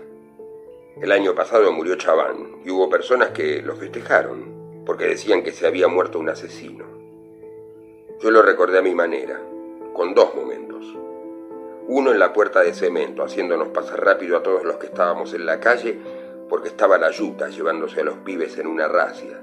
El 1.03 1.11
año 1.11 1.35
pasado 1.35 1.73
murió 1.73 1.97
Chaván 1.97 2.63
y 2.65 2.71
hubo 2.71 2.89
personas 2.89 3.31
que 3.31 3.61
lo 3.61 3.75
festejaron 3.75 4.85
porque 4.87 5.07
decían 5.07 5.43
que 5.43 5.51
se 5.51 5.67
había 5.67 5.89
muerto 5.89 6.21
un 6.21 6.29
asesino. 6.29 6.99
Yo 8.21 8.33
lo 8.33 8.43
recordé 8.43 8.79
a 8.79 8.83
mi 8.83 8.97
manera, 8.97 9.41
con 9.99 10.15
dos 10.15 10.33
momentos. 10.33 10.87
Uno 11.89 12.13
en 12.13 12.21
la 12.21 12.33
puerta 12.33 12.61
de 12.61 12.73
cemento, 12.73 13.25
haciéndonos 13.25 13.71
pasar 13.71 14.05
rápido 14.05 14.37
a 14.37 14.45
todos 14.45 14.63
los 14.63 14.77
que 14.77 14.87
estábamos 14.87 15.35
en 15.35 15.45
la 15.45 15.59
calle, 15.59 15.99
porque 16.49 16.69
estaba 16.69 16.99
la 16.99 17.11
yuta 17.11 17.49
llevándose 17.49 18.03
a 18.03 18.05
los 18.05 18.19
pibes 18.19 18.57
en 18.59 18.69
una 18.69 18.87
racia. 18.87 19.41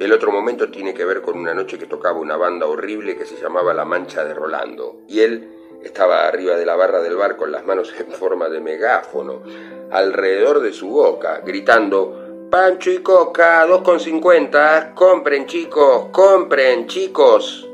El 0.00 0.12
otro 0.14 0.32
momento 0.32 0.70
tiene 0.70 0.94
que 0.94 1.04
ver 1.04 1.20
con 1.20 1.36
una 1.36 1.52
noche 1.52 1.78
que 1.78 1.84
tocaba 1.84 2.18
una 2.18 2.38
banda 2.38 2.64
horrible 2.64 3.18
que 3.18 3.26
se 3.26 3.36
llamaba 3.36 3.74
La 3.74 3.84
Mancha 3.84 4.24
de 4.24 4.32
Rolando, 4.32 5.02
y 5.06 5.20
él 5.20 5.50
estaba 5.82 6.26
arriba 6.26 6.56
de 6.56 6.64
la 6.64 6.76
barra 6.76 7.02
del 7.02 7.16
bar 7.16 7.36
con 7.36 7.52
las 7.52 7.66
manos 7.66 7.92
en 7.98 8.10
forma 8.12 8.48
de 8.48 8.60
megáfono, 8.60 9.42
alrededor 9.90 10.60
de 10.60 10.72
su 10.72 10.88
boca, 10.88 11.42
gritando 11.44 12.48
Pancho 12.50 12.90
y 12.90 13.00
Coca, 13.00 13.66
dos 13.66 13.82
con 13.82 14.00
cincuenta, 14.00 14.94
compren 14.94 15.44
chicos, 15.44 16.06
compren 16.12 16.86
chicos. 16.86 17.69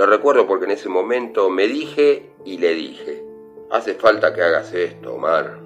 Lo 0.00 0.06
recuerdo 0.06 0.46
porque 0.46 0.64
en 0.64 0.70
ese 0.70 0.88
momento 0.88 1.50
me 1.50 1.68
dije 1.68 2.30
y 2.46 2.56
le 2.56 2.72
dije, 2.72 3.22
hace 3.68 3.92
falta 3.92 4.32
que 4.32 4.40
hagas 4.40 4.72
esto, 4.72 5.12
Omar. 5.12 5.60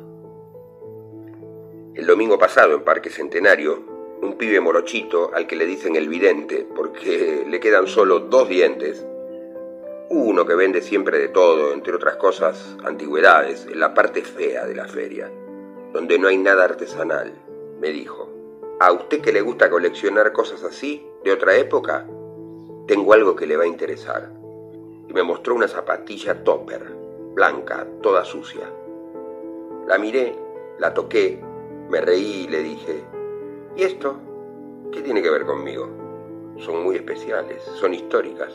El 1.94 2.04
domingo 2.04 2.36
pasado 2.36 2.74
en 2.74 2.82
Parque 2.82 3.10
Centenario, 3.10 3.84
un 4.20 4.36
pibe 4.36 4.58
morochito 4.58 5.30
al 5.32 5.46
que 5.46 5.54
le 5.54 5.66
dicen 5.66 5.94
el 5.94 6.08
vidente 6.08 6.66
porque 6.74 7.46
le 7.48 7.60
quedan 7.60 7.86
solo 7.86 8.18
dos 8.18 8.48
dientes, 8.48 9.06
uno 10.10 10.44
que 10.44 10.56
vende 10.56 10.82
siempre 10.82 11.20
de 11.20 11.28
todo, 11.28 11.72
entre 11.72 11.94
otras 11.94 12.16
cosas, 12.16 12.76
antigüedades, 12.82 13.66
en 13.66 13.78
la 13.78 13.94
parte 13.94 14.22
fea 14.22 14.66
de 14.66 14.74
la 14.74 14.88
feria, 14.88 15.30
donde 15.92 16.18
no 16.18 16.26
hay 16.26 16.38
nada 16.38 16.64
artesanal, 16.64 17.32
me 17.78 17.90
dijo. 17.90 18.28
¿A 18.80 18.90
usted 18.90 19.20
que 19.20 19.32
le 19.32 19.42
gusta 19.42 19.70
coleccionar 19.70 20.32
cosas 20.32 20.64
así, 20.64 21.06
de 21.22 21.30
otra 21.30 21.54
época? 21.54 22.08
Tengo 22.86 23.14
algo 23.14 23.34
que 23.34 23.46
le 23.46 23.56
va 23.56 23.64
a 23.64 23.68
interesar. 23.68 24.30
Y 25.08 25.12
me 25.14 25.22
mostró 25.22 25.54
una 25.54 25.68
zapatilla 25.68 26.44
topper, 26.44 26.82
blanca, 27.32 27.86
toda 28.02 28.24
sucia. 28.24 28.70
La 29.86 29.96
miré, 29.98 30.36
la 30.78 30.92
toqué, 30.92 31.42
me 31.88 32.00
reí 32.02 32.44
y 32.44 32.48
le 32.48 32.62
dije, 32.62 33.04
¿y 33.76 33.84
esto? 33.84 34.16
¿Qué 34.92 35.00
tiene 35.00 35.22
que 35.22 35.30
ver 35.30 35.46
conmigo? 35.46 35.88
Son 36.58 36.84
muy 36.84 36.96
especiales, 36.96 37.62
son 37.62 37.94
históricas, 37.94 38.52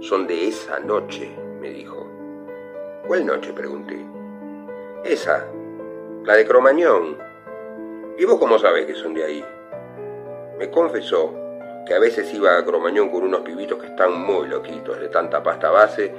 son 0.00 0.26
de 0.26 0.48
esa 0.48 0.78
noche, 0.78 1.34
me 1.60 1.70
dijo. 1.70 2.06
¿Cuál 3.06 3.24
noche? 3.24 3.54
pregunté. 3.54 4.04
Esa, 5.04 5.46
la 6.24 6.34
de 6.34 6.46
Cromañón. 6.46 7.16
¿Y 8.18 8.24
vos 8.26 8.38
cómo 8.38 8.58
sabés 8.58 8.84
que 8.84 8.94
son 8.94 9.14
de 9.14 9.24
ahí? 9.24 9.44
Me 10.58 10.70
confesó 10.70 11.41
que 11.86 11.94
a 11.94 11.98
veces 11.98 12.32
iba 12.34 12.56
a 12.56 12.64
Cromañón 12.64 13.10
con 13.10 13.24
unos 13.24 13.40
pibitos 13.40 13.78
que 13.78 13.88
están 13.88 14.12
muy 14.20 14.48
loquitos 14.48 15.00
de 15.00 15.08
tanta 15.08 15.42
pasta 15.42 15.70
base 15.70 16.12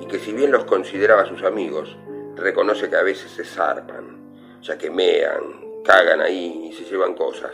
y 0.00 0.06
que 0.06 0.18
si 0.18 0.32
bien 0.32 0.50
los 0.50 0.64
consideraba 0.64 1.26
sus 1.26 1.42
amigos, 1.42 1.96
reconoce 2.36 2.88
que 2.88 2.96
a 2.96 3.02
veces 3.02 3.30
se 3.30 3.44
zarpan, 3.44 4.18
ya 4.62 4.78
que 4.78 4.90
mean, 4.90 5.82
cagan 5.84 6.20
ahí 6.20 6.70
y 6.70 6.72
se 6.72 6.84
llevan 6.84 7.14
cosas. 7.14 7.52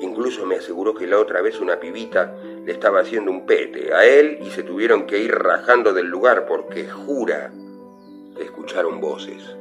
Incluso 0.00 0.46
me 0.46 0.56
aseguró 0.56 0.94
que 0.94 1.06
la 1.06 1.18
otra 1.18 1.42
vez 1.42 1.60
una 1.60 1.78
pibita 1.78 2.34
le 2.64 2.72
estaba 2.72 3.00
haciendo 3.00 3.30
un 3.30 3.44
pete 3.44 3.92
a 3.92 4.04
él 4.04 4.38
y 4.40 4.50
se 4.50 4.62
tuvieron 4.62 5.06
que 5.06 5.18
ir 5.18 5.34
rajando 5.34 5.92
del 5.92 6.06
lugar 6.06 6.46
porque 6.46 6.88
jura 6.88 7.52
que 8.36 8.44
escucharon 8.44 9.00
voces. 9.00 9.56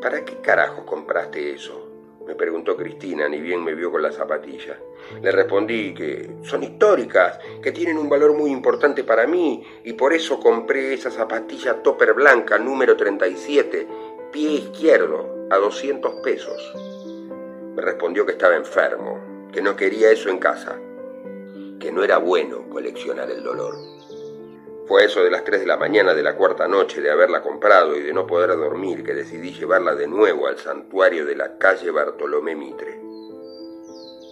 ¿Para 0.00 0.24
qué 0.24 0.36
carajo 0.36 0.86
compraste 0.86 1.52
eso? 1.52 1.87
Me 2.28 2.34
preguntó 2.34 2.76
Cristina, 2.76 3.26
ni 3.26 3.40
bien 3.40 3.64
me 3.64 3.74
vio 3.74 3.90
con 3.90 4.02
la 4.02 4.12
zapatilla. 4.12 4.78
Le 5.22 5.32
respondí 5.32 5.94
que 5.94 6.30
son 6.42 6.62
históricas, 6.62 7.40
que 7.62 7.72
tienen 7.72 7.96
un 7.96 8.06
valor 8.06 8.34
muy 8.34 8.50
importante 8.50 9.02
para 9.02 9.26
mí, 9.26 9.64
y 9.82 9.94
por 9.94 10.12
eso 10.12 10.38
compré 10.38 10.92
esa 10.92 11.10
zapatilla 11.10 11.82
topper 11.82 12.12
blanca 12.12 12.58
número 12.58 12.98
37, 12.98 13.88
pie 14.30 14.50
izquierdo, 14.50 15.48
a 15.50 15.56
200 15.56 16.16
pesos. 16.16 16.74
Me 17.74 17.80
respondió 17.80 18.26
que 18.26 18.32
estaba 18.32 18.56
enfermo, 18.56 19.48
que 19.50 19.62
no 19.62 19.74
quería 19.74 20.10
eso 20.10 20.28
en 20.28 20.36
casa, 20.36 20.78
que 21.80 21.90
no 21.90 22.04
era 22.04 22.18
bueno 22.18 22.68
coleccionar 22.68 23.30
el 23.30 23.42
dolor. 23.42 23.97
Fue 24.88 25.04
eso 25.04 25.22
de 25.22 25.30
las 25.30 25.44
3 25.44 25.60
de 25.60 25.66
la 25.66 25.76
mañana 25.76 26.14
de 26.14 26.22
la 26.22 26.34
cuarta 26.34 26.66
noche 26.66 27.02
de 27.02 27.10
haberla 27.10 27.42
comprado 27.42 27.94
y 27.94 28.00
de 28.00 28.14
no 28.14 28.26
poder 28.26 28.56
dormir 28.56 29.04
que 29.04 29.12
decidí 29.12 29.52
llevarla 29.52 29.94
de 29.94 30.06
nuevo 30.06 30.46
al 30.46 30.56
santuario 30.56 31.26
de 31.26 31.36
la 31.36 31.58
calle 31.58 31.90
Bartolomé 31.90 32.56
Mitre. 32.56 32.98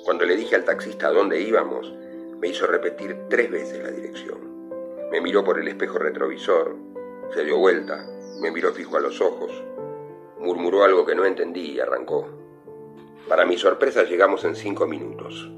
Cuando 0.07 0.25
le 0.25 0.35
dije 0.35 0.57
al 0.57 0.65
taxista 0.65 1.11
dónde 1.11 1.43
íbamos, 1.43 1.93
me 2.41 2.49
hizo 2.49 2.67
repetir 2.67 3.29
tres 3.29 3.51
veces 3.51 3.83
la 3.83 3.91
dirección. 3.91 4.71
Me 5.11 5.21
miró 5.21 5.45
por 5.45 5.61
el 5.61 5.69
espejo 5.69 5.99
retrovisor, 5.99 6.75
se 7.35 7.45
dio 7.45 7.59
vuelta, 7.59 8.07
me 8.41 8.51
miró 8.51 8.73
fijo 8.73 8.97
a 8.97 9.01
los 9.01 9.21
ojos, 9.21 9.53
murmuró 10.39 10.85
algo 10.85 11.05
que 11.05 11.15
no 11.15 11.27
entendí 11.27 11.73
y 11.73 11.81
arrancó. 11.81 12.31
Para 13.29 13.45
mi 13.45 13.59
sorpresa 13.59 14.05
llegamos 14.05 14.43
en 14.47 14.57
cinco 14.57 14.87
minutos. 14.87 15.51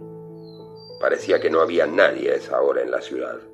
Parecía 1.01 1.39
que 1.39 1.51
no 1.51 1.61
había 1.61 1.87
nadie 1.87 2.33
a 2.33 2.35
esa 2.35 2.61
hora 2.61 2.83
en 2.83 2.91
la 2.91 3.01
ciudad. 3.01 3.48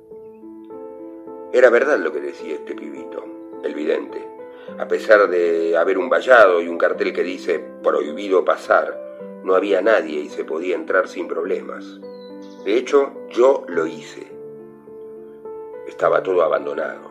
Era 1.55 1.69
verdad 1.69 1.97
lo 1.99 2.11
que 2.11 2.19
decía 2.19 2.55
este 2.55 2.75
pibito, 2.75 3.23
el 3.63 3.73
vidente. 3.73 4.21
A 4.77 4.89
pesar 4.89 5.29
de 5.29 5.77
haber 5.77 5.97
un 5.97 6.09
vallado 6.09 6.61
y 6.61 6.67
un 6.67 6.77
cartel 6.77 7.13
que 7.13 7.23
dice 7.23 7.63
prohibido 7.81 8.43
pasar, 8.43 9.39
no 9.41 9.55
había 9.55 9.81
nadie 9.81 10.19
y 10.19 10.27
se 10.27 10.43
podía 10.43 10.75
entrar 10.75 11.07
sin 11.07 11.29
problemas. 11.29 12.01
De 12.65 12.75
hecho, 12.75 13.13
yo 13.29 13.63
lo 13.69 13.87
hice. 13.87 14.27
Estaba 15.87 16.21
todo 16.21 16.43
abandonado. 16.43 17.09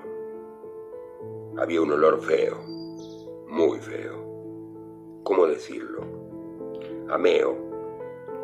Había 1.57 1.81
un 1.81 1.93
olor 1.93 2.21
feo, 2.21 2.59
muy 3.49 3.79
feo. 3.81 5.23
¿Cómo 5.23 5.47
decirlo? 5.47 6.03
A 7.09 7.17
meo, 7.17 7.57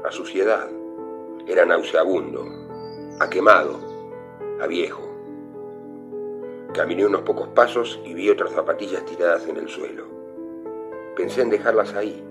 a 0.02 0.10
suciedad. 0.10 0.66
Era 1.46 1.66
nauseabundo, 1.66 2.46
a 3.20 3.28
quemado, 3.28 3.78
a 4.62 4.66
viejo. 4.66 5.09
Caminé 6.74 7.04
unos 7.04 7.22
pocos 7.22 7.48
pasos 7.48 8.00
y 8.04 8.14
vi 8.14 8.30
otras 8.30 8.52
zapatillas 8.52 9.04
tiradas 9.04 9.44
en 9.48 9.56
el 9.56 9.68
suelo. 9.68 10.04
Pensé 11.16 11.42
en 11.42 11.50
dejarlas 11.50 11.94
ahí. 11.94 12.24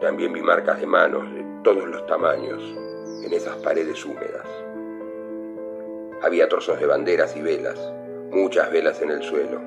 También 0.00 0.32
vi 0.32 0.40
marcas 0.40 0.80
de 0.80 0.86
manos 0.86 1.30
de 1.34 1.44
todos 1.62 1.86
los 1.86 2.06
tamaños 2.06 2.62
en 3.22 3.32
esas 3.32 3.56
paredes 3.56 4.02
húmedas. 4.06 4.46
Había 6.22 6.48
trozos 6.48 6.80
de 6.80 6.86
banderas 6.86 7.36
y 7.36 7.42
velas, 7.42 7.78
muchas 8.30 8.72
velas 8.72 9.02
en 9.02 9.10
el 9.10 9.22
suelo, 9.22 9.60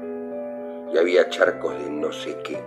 y 0.92 0.98
había 0.98 1.30
charcos 1.30 1.78
de 1.78 1.90
no 1.90 2.12
sé 2.12 2.38
qué. 2.44 2.58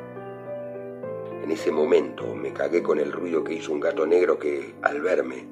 En 1.43 1.51
ese 1.51 1.73
momento 1.73 2.35
me 2.37 2.53
cagué 2.53 2.85
con 2.85 3.01
el 3.01 3.11
ruido 3.11 3.43
que 3.43 3.55
hizo 3.55 3.73
un 3.73 3.81
gato 3.81 4.07
negro 4.07 4.39
que, 4.39 4.75
al 4.83 5.01
verme, 5.03 5.45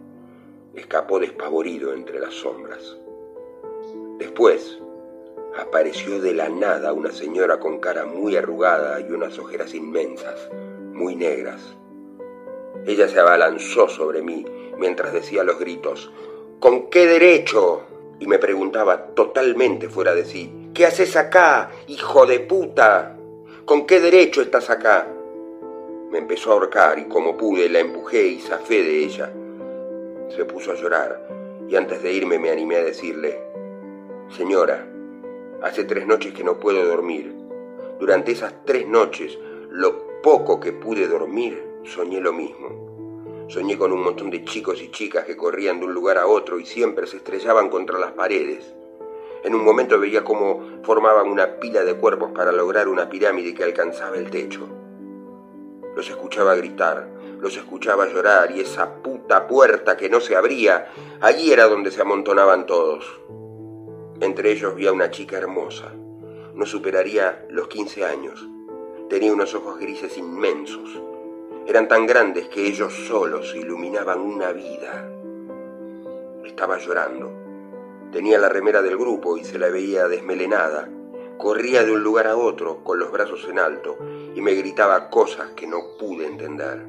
escapó 0.72 1.18
despavorido 1.18 1.92
entre 1.92 2.20
las 2.20 2.33
sombras. 2.33 2.96
Después, 4.18 4.81
apareció 5.59 6.21
de 6.21 6.35
la 6.35 6.49
nada 6.49 6.93
una 6.93 7.12
señora 7.12 7.61
con 7.61 7.79
cara 7.79 8.07
muy 8.07 8.37
arrugada 8.37 9.01
y 9.01 9.11
unas 9.11 9.38
ojeras 9.38 9.75
inmensas, 9.75 10.49
muy 10.93 11.15
negras. 11.15 11.77
Ella 12.87 13.09
se 13.09 13.21
abalanzó 13.21 13.88
sobre 13.88 14.23
mí 14.23 14.45
mientras 14.79 15.12
decía 15.12 15.45
los 15.45 15.59
gritos, 15.59 16.11
¿con 16.59 16.88
qué 16.88 17.07
derecho? 17.07 17.83
Y 18.19 18.27
me 18.27 18.38
preguntaba 18.38 19.07
totalmente 19.15 19.88
fuera 19.88 20.15
de 20.15 20.25
sí, 20.25 20.71
¿qué 20.75 20.87
haces 20.87 21.17
acá, 21.17 21.71
hijo 21.88 22.27
de 22.27 22.41
puta? 22.41 23.17
¿Con 23.65 23.87
qué 23.87 24.01
derecho 24.01 24.43
estás 24.43 24.71
acá? 24.71 25.07
Me 26.11 26.19
empezó 26.19 26.51
a 26.51 26.55
ahorcar 26.55 26.99
y 26.99 27.05
como 27.05 27.37
pude 27.37 27.69
la 27.69 27.81
empujé 27.81 28.27
y 28.27 28.41
zafé 28.41 28.83
de 28.83 28.99
ella. 29.05 29.33
Se 30.35 30.45
puso 30.45 30.73
a 30.73 30.75
llorar 30.75 31.27
y 31.69 31.77
antes 31.77 32.03
de 32.03 32.12
irme 32.12 32.38
me 32.38 32.51
animé 32.51 32.77
a 32.77 32.85
decirle, 32.85 33.41
Señora, 34.37 34.91
Hace 35.62 35.85
tres 35.85 36.09
noches 36.09 36.35
que 36.35 36.42
no 36.42 36.59
puedo 36.59 36.85
dormir. 36.85 37.33
Durante 38.01 38.33
esas 38.33 38.53
tres 38.64 38.88
noches, 38.88 39.38
lo 39.71 40.21
poco 40.21 40.58
que 40.58 40.73
pude 40.73 41.06
dormir, 41.06 41.63
soñé 41.85 42.21
lo 42.21 42.33
mismo. 42.33 43.46
Soñé 43.46 43.79
con 43.79 43.92
un 43.92 44.02
montón 44.02 44.29
de 44.31 44.44
chicos 44.44 44.83
y 44.83 44.90
chicas 44.90 45.25
que 45.25 45.37
corrían 45.37 45.79
de 45.79 45.87
un 45.87 45.94
lugar 45.94 46.19
a 46.19 46.27
otro 46.27 46.58
y 46.58 46.67
siempre 46.67 47.06
se 47.06 47.19
estrellaban 47.19 47.69
contra 47.69 47.96
las 48.00 48.10
paredes. 48.10 48.75
En 49.44 49.54
un 49.54 49.65
momento 49.65 50.00
veía 50.00 50.25
cómo 50.25 50.81
formaban 50.83 51.29
una 51.29 51.60
pila 51.60 51.85
de 51.85 51.94
cuerpos 51.94 52.33
para 52.33 52.50
lograr 52.50 52.88
una 52.88 53.08
pirámide 53.08 53.54
que 53.54 53.63
alcanzaba 53.63 54.17
el 54.17 54.31
techo. 54.31 54.67
Los 55.94 56.10
escuchaba 56.10 56.56
gritar, 56.56 57.06
los 57.38 57.56
escuchaba 57.56 58.08
llorar 58.08 58.50
y 58.50 58.60
esa 58.63 58.96
puta 58.96 59.46
puerta 59.46 59.96
que 59.96 60.10
no 60.10 60.21
se 60.21 60.35
abría, 60.35 60.88
allí 61.21 61.52
era 61.52 61.69
donde 61.69 61.92
se 61.92 62.02
amontonaban 62.02 62.67
todos. 62.67 63.04
Entre 64.23 64.52
ellos 64.52 64.77
vi 64.77 64.87
a 64.87 64.92
una 64.92 65.10
chica 65.10 65.37
hermosa. 65.37 65.92
No 66.54 66.64
superaría 66.64 67.44
los 67.50 67.66
15 67.66 68.04
años. 68.04 68.48
Tenía 69.10 69.33
unos 69.33 69.52
ojos 69.52 69.81
grises 69.81 70.16
inmensos. 70.16 71.02
Eran 71.66 71.88
tan 71.88 72.06
grandes 72.06 72.46
que 72.46 72.64
ellos 72.64 72.94
solos 73.08 73.52
iluminaban 73.56 74.20
una 74.20 74.52
vida. 74.52 75.10
Estaba 76.44 76.79
llorando. 76.79 77.33
Tenía 78.12 78.38
la 78.38 78.48
remera 78.48 78.81
del 78.81 78.96
grupo 78.96 79.37
y 79.37 79.42
se 79.42 79.58
la 79.58 79.70
veía 79.70 80.06
desmelenada, 80.06 80.88
Corría 81.37 81.83
de 81.83 81.90
un 81.90 82.04
lugar 82.04 82.29
a 82.29 82.37
otro 82.37 82.85
con 82.85 83.00
los 83.00 83.10
brazos 83.10 83.48
en 83.50 83.58
alto 83.58 83.98
y 84.37 84.40
me 84.40 84.54
gritaba 84.54 85.10
cosas 85.10 85.50
que 85.56 85.66
no 85.66 85.96
pude 85.98 86.29
entender. 86.29 86.87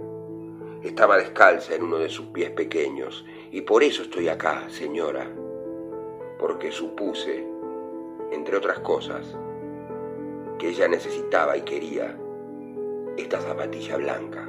Estaba 0.84 1.18
descalza 1.18 1.74
en 1.74 1.82
uno 1.82 1.98
de 1.98 2.10
sus 2.10 2.28
pies 2.28 2.52
pequeños 2.52 3.26
y 3.52 3.62
por 3.62 3.82
eso 3.82 4.04
estoy 4.04 4.30
acá, 4.30 4.70
señora, 4.70 5.28
porque 6.44 6.74
supuse, 6.74 7.48
entre 8.34 8.58
otras 8.58 8.80
cosas, 8.80 9.26
que 10.60 10.68
ella 10.68 10.90
necesitaba 10.90 11.56
y 11.56 11.62
quería 11.62 12.18
esta 13.16 13.40
zapatilla 13.40 13.96
blanca. 13.96 14.46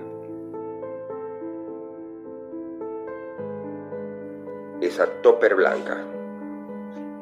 Esa 4.80 5.06
topper 5.22 5.54
blanca. 5.54 6.04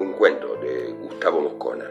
Un 0.01 0.15
cuento 0.15 0.57
de 0.57 0.93
Gustavo 1.03 1.43
Moscona. 1.43 1.91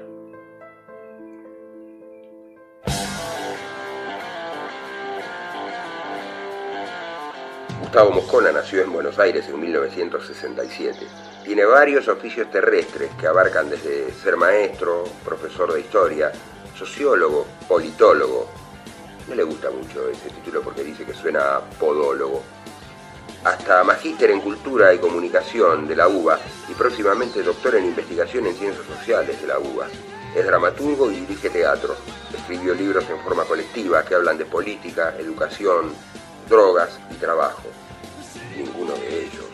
Gustavo 7.91 8.11
Moscona 8.11 8.53
nació 8.53 8.83
en 8.83 8.93
Buenos 8.93 9.19
Aires 9.19 9.49
en 9.49 9.59
1967. 9.59 11.05
Tiene 11.43 11.65
varios 11.65 12.07
oficios 12.07 12.49
terrestres 12.49 13.11
que 13.19 13.27
abarcan 13.27 13.69
desde 13.69 14.13
ser 14.13 14.37
maestro, 14.37 15.03
profesor 15.25 15.73
de 15.73 15.81
historia, 15.81 16.31
sociólogo, 16.73 17.45
politólogo. 17.67 18.47
No 19.27 19.35
le 19.35 19.43
gusta 19.43 19.69
mucho 19.71 20.07
ese 20.07 20.29
título 20.29 20.61
porque 20.61 20.85
dice 20.85 21.03
que 21.03 21.13
suena 21.13 21.59
podólogo. 21.77 22.41
Hasta 23.43 23.83
magíster 23.83 24.31
en 24.31 24.39
Cultura 24.39 24.93
y 24.93 24.99
Comunicación 24.99 25.85
de 25.85 25.97
la 25.97 26.07
UBA 26.07 26.39
y 26.69 26.73
próximamente 26.75 27.43
doctor 27.43 27.75
en 27.75 27.87
Investigación 27.87 28.47
en 28.47 28.55
Ciencias 28.55 28.85
Sociales 28.85 29.41
de 29.41 29.47
la 29.47 29.59
UBA. 29.59 29.87
Es 30.33 30.45
dramaturgo 30.45 31.11
y 31.11 31.15
dirige 31.15 31.49
teatro. 31.49 31.97
Escribió 32.33 32.73
libros 32.73 33.03
en 33.09 33.19
forma 33.19 33.43
colectiva 33.43 34.05
que 34.05 34.15
hablan 34.15 34.37
de 34.37 34.45
política, 34.45 35.13
educación, 35.19 35.91
drogas 36.51 36.99
y 37.09 37.15
trabajo. 37.15 37.63
Ninguno 38.57 38.93
de 38.95 39.23
ellos 39.23 39.45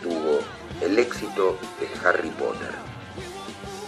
tuvo 0.00 0.38
el 0.80 0.96
éxito 0.96 1.58
de 1.80 2.06
Harry 2.06 2.30
Potter. 2.30 2.70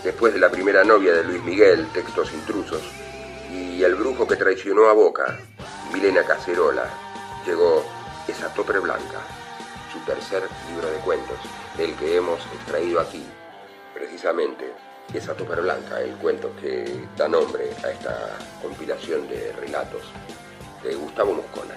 Después 0.03 0.35
de 0.35 0.41
la 0.41 0.51
primera 0.51 0.83
novia 0.83 1.13
de 1.13 1.23
Luis 1.23 1.43
Miguel, 1.45 1.87
Textos 1.93 2.33
Intrusos, 2.33 2.83
y 3.53 3.85
El 3.85 3.95
brujo 3.95 4.27
que 4.27 4.35
traicionó 4.35 4.89
a 4.89 4.93
Boca, 4.93 5.39
Milena 5.93 6.25
Cacerola, 6.25 6.89
llegó 7.47 7.85
Esa 8.27 8.53
Topre 8.53 8.81
Blanca, 8.81 9.21
su 9.93 10.01
tercer 10.01 10.43
libro 10.69 10.91
de 10.91 10.99
cuentos, 10.99 11.39
el 11.79 11.95
que 11.95 12.17
hemos 12.17 12.41
extraído 12.57 12.99
aquí, 12.99 13.25
precisamente 13.95 14.73
Esa 15.15 15.33
Topre 15.35 15.61
Blanca, 15.61 16.01
el 16.01 16.17
cuento 16.17 16.51
que 16.61 17.07
da 17.17 17.29
nombre 17.29 17.71
a 17.85 17.91
esta 17.91 18.37
compilación 18.61 19.29
de 19.29 19.53
relatos 19.53 20.03
de 20.83 20.97
Gustavo 20.97 21.35
Moscona. 21.35 21.77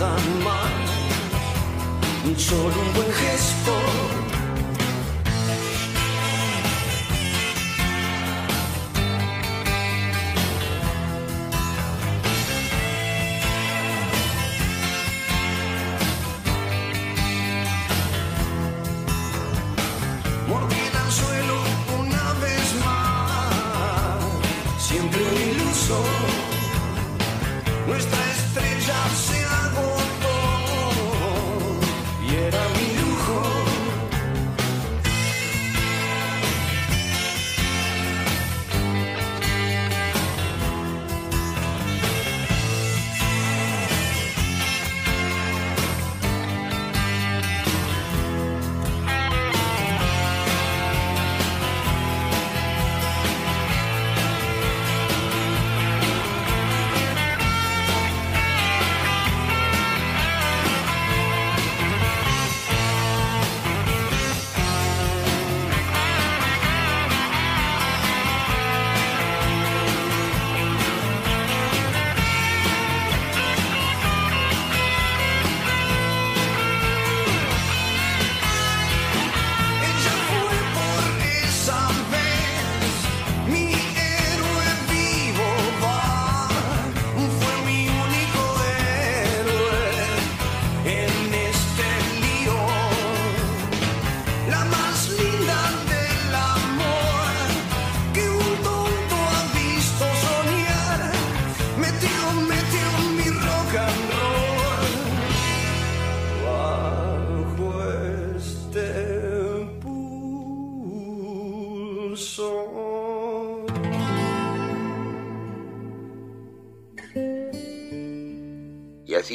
nada 0.00 0.18
más, 0.44 0.72
solo 2.38 2.80
un 2.80 2.94
buen 2.94 3.12
gesto. 3.12 4.35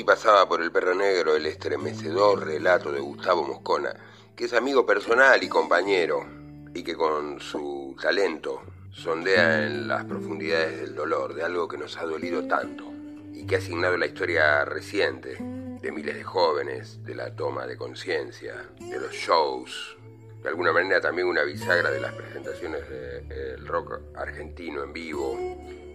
Pasaba 0.04 0.48
por 0.48 0.62
el 0.62 0.72
perro 0.72 0.96
negro 0.96 1.36
el 1.36 1.46
estremecedor 1.46 2.46
relato 2.46 2.92
de 2.92 3.00
Gustavo 3.00 3.44
Moscona, 3.44 3.94
que 4.36 4.46
es 4.46 4.54
amigo 4.54 4.86
personal 4.86 5.44
y 5.44 5.50
compañero, 5.50 6.26
y 6.74 6.84
que 6.84 6.96
con 6.96 7.40
su 7.40 7.96
talento 8.02 8.62
sondea 8.92 9.66
en 9.66 9.88
las 9.88 10.06
profundidades 10.06 10.82
del 10.82 10.96
dolor 10.96 11.34
de 11.34 11.44
algo 11.44 11.68
que 11.68 11.78
nos 11.78 11.98
ha 11.98 12.06
dolido 12.06 12.48
tanto, 12.48 12.92
y 13.34 13.46
que 13.46 13.56
ha 13.56 13.60
asignado 13.60 13.98
la 13.98 14.06
historia 14.06 14.66
reciente 14.66 15.38
de 15.82 15.92
miles 15.92 16.16
de 16.16 16.24
jóvenes, 16.24 17.04
de 17.04 17.16
la 17.16 17.36
toma 17.36 17.66
de 17.66 17.78
conciencia, 17.78 18.70
de 18.80 19.00
los 19.00 19.12
shows, 19.12 19.98
de 20.42 20.50
alguna 20.50 20.72
manera 20.72 21.00
también 21.02 21.28
una 21.28 21.44
bisagra 21.44 21.92
de 21.92 22.00
las 22.00 22.14
presentaciones 22.14 22.88
del 22.90 23.68
rock 23.68 24.00
argentino 24.16 24.84
en 24.84 24.94
vivo 24.94 25.38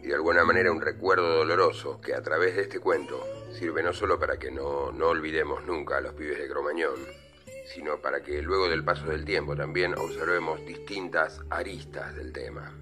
y 0.07 0.11
de 0.11 0.15
alguna 0.15 0.45
manera 0.45 0.71
un 0.71 0.81
recuerdo 0.81 1.39
doloroso 1.39 2.01
que 2.01 2.15
a 2.15 2.23
través 2.23 2.55
de 2.55 2.63
este 2.63 2.79
cuento 2.79 3.27
sirve 3.51 3.83
no 3.83 3.93
solo 3.93 4.21
para 4.21 4.39
que 4.39 4.53
no, 4.53 4.93
no 4.93 5.09
olvidemos 5.09 5.67
nunca 5.67 5.97
a 5.97 6.01
los 6.01 6.15
pibes 6.15 6.39
de 6.39 6.47
Cromañón, 6.47 6.95
sino 7.75 8.01
para 8.01 8.23
que 8.23 8.41
luego 8.41 8.69
del 8.69 8.85
paso 8.85 9.07
del 9.07 9.25
tiempo 9.25 9.57
también 9.57 9.99
observemos 9.99 10.65
distintas 10.65 11.41
aristas 11.51 12.15
del 12.15 12.33
tema, 12.33 12.73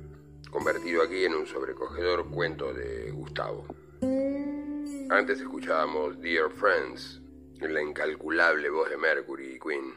convertido 0.51 1.03
aquí 1.03 1.25
en 1.25 1.35
un 1.35 1.47
sobrecogedor 1.47 2.29
cuento 2.29 2.75
de 2.75 3.11
Gustavo. 3.11 3.69
Antes 5.09 5.41
escuchábamos 5.41 6.21
Dear 6.21 6.51
Friends, 6.51 7.23
en 7.59 7.73
la 7.73 7.81
incalculable 7.81 8.69
voz 8.69 8.91
de 8.91 8.99
Mercury 8.99 9.55
y 9.55 9.59
Queen. 9.59 9.95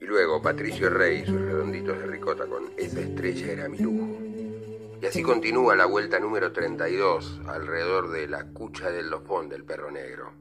Y 0.00 0.06
luego 0.06 0.40
Patricio 0.40 0.88
Rey 0.88 1.24
y 1.24 1.26
sus 1.26 1.42
redonditos 1.42 1.98
de 1.98 2.06
ricota 2.06 2.46
con 2.46 2.72
Esa 2.78 3.00
estrella 3.00 3.52
era 3.52 3.68
mi 3.68 3.78
lujo. 3.80 4.33
Y 5.04 5.06
así 5.06 5.22
continúa 5.22 5.76
la 5.76 5.84
vuelta 5.84 6.18
número 6.18 6.50
32 6.50 7.42
alrededor 7.46 8.10
de 8.10 8.26
la 8.26 8.46
cucha 8.46 8.90
del 8.90 9.10
lofón 9.10 9.50
del 9.50 9.62
perro 9.62 9.90
negro. 9.90 10.32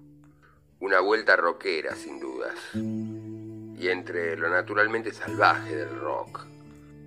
Una 0.80 1.02
vuelta 1.02 1.36
rockera, 1.36 1.94
sin 1.98 2.18
dudas. 2.18 2.54
Y 2.74 3.90
entre 3.90 4.38
lo 4.38 4.48
naturalmente 4.48 5.12
salvaje 5.12 5.76
del 5.76 6.00
rock 6.00 6.46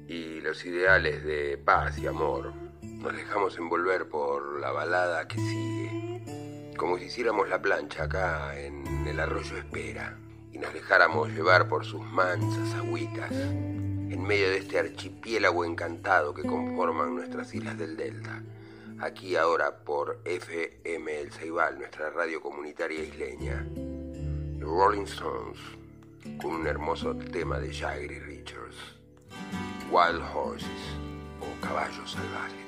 y 0.07 0.43
los 0.43 0.67
ideales 0.67 1.25
de 1.25 1.57
paz 1.57 1.97
y 1.97 2.07
amor, 2.07 2.53
nos 2.83 3.17
dejamos 3.17 3.57
envolver 3.57 4.07
por 4.07 4.61
la 4.61 4.71
balada 4.73 5.27
que 5.27 5.39
sigue. 5.39 6.75
Como 6.77 6.99
si 6.99 7.05
hiciéramos 7.05 7.49
la 7.49 7.63
plancha 7.63 8.03
acá 8.03 8.61
en 8.61 9.07
el 9.07 9.19
arroyo 9.19 9.57
Espera 9.57 10.19
y 10.53 10.59
nos 10.59 10.75
dejáramos 10.75 11.31
llevar 11.31 11.71
por 11.71 11.87
sus 11.87 12.03
mansas 12.03 12.75
agüitas 12.75 13.33
en 14.11 14.23
medio 14.23 14.51
de 14.51 14.59
este 14.59 14.79
archipiélago 14.79 15.65
encantado 15.65 16.33
que 16.33 16.43
conforman 16.43 17.15
nuestras 17.15 17.55
islas 17.55 17.77
del 17.77 17.97
Delta. 17.97 18.43
Aquí 19.01 19.37
ahora 19.37 19.79
por 19.79 20.21
FM 20.25 21.21
El 21.21 21.33
Ceibal, 21.33 21.79
nuestra 21.79 22.11
radio 22.11 22.41
comunitaria 22.41 23.03
isleña. 23.03 23.67
The 24.59 24.65
Rolling 24.65 25.05
Stones, 25.05 25.59
con 26.41 26.55
un 26.55 26.67
hermoso 26.67 27.15
tema 27.15 27.59
de 27.59 27.75
Jagger 27.75 28.25
Richards. 28.25 28.77
Wild 29.91 30.23
Horses 30.35 30.69
o 31.41 31.61
Caballos 31.67 32.11
Salvajes. 32.13 32.67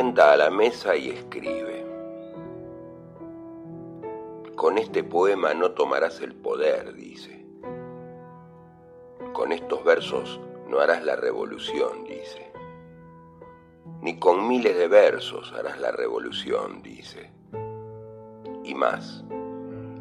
A 0.00 0.36
la 0.36 0.48
mesa 0.48 0.96
y 0.96 1.10
escribe. 1.10 1.84
Con 4.56 4.78
este 4.78 5.04
poema 5.04 5.52
no 5.52 5.72
tomarás 5.72 6.22
el 6.22 6.34
poder, 6.34 6.94
dice. 6.94 7.44
Con 9.34 9.52
estos 9.52 9.84
versos 9.84 10.40
no 10.68 10.80
harás 10.80 11.04
la 11.04 11.16
revolución, 11.16 12.04
dice. 12.04 12.50
Ni 14.00 14.18
con 14.18 14.48
miles 14.48 14.74
de 14.74 14.88
versos 14.88 15.52
harás 15.52 15.78
la 15.78 15.92
revolución, 15.92 16.82
dice. 16.82 17.30
Y 18.64 18.74
más, 18.74 19.22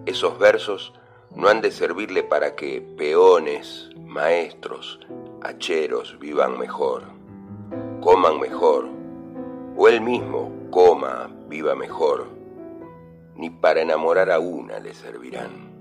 esos 0.06 0.40
versos 0.40 0.94
no 1.36 1.50
han 1.50 1.60
de 1.60 1.72
servirle 1.72 2.24
para 2.24 2.56
que 2.56 2.82
peones, 2.82 3.90
maestros, 3.98 5.02
hacheros 5.42 6.18
vivan 6.20 6.58
mejor, 6.58 7.04
coman 8.00 8.40
mejor, 8.40 8.99
o 9.82 9.88
él 9.88 10.02
mismo 10.02 10.52
coma, 10.70 11.30
viva 11.48 11.74
mejor, 11.74 12.28
ni 13.36 13.50
para 13.50 13.82
enamorar 13.82 14.30
a 14.30 14.38
una 14.38 14.78
le 14.80 14.94
servirán. 14.94 15.72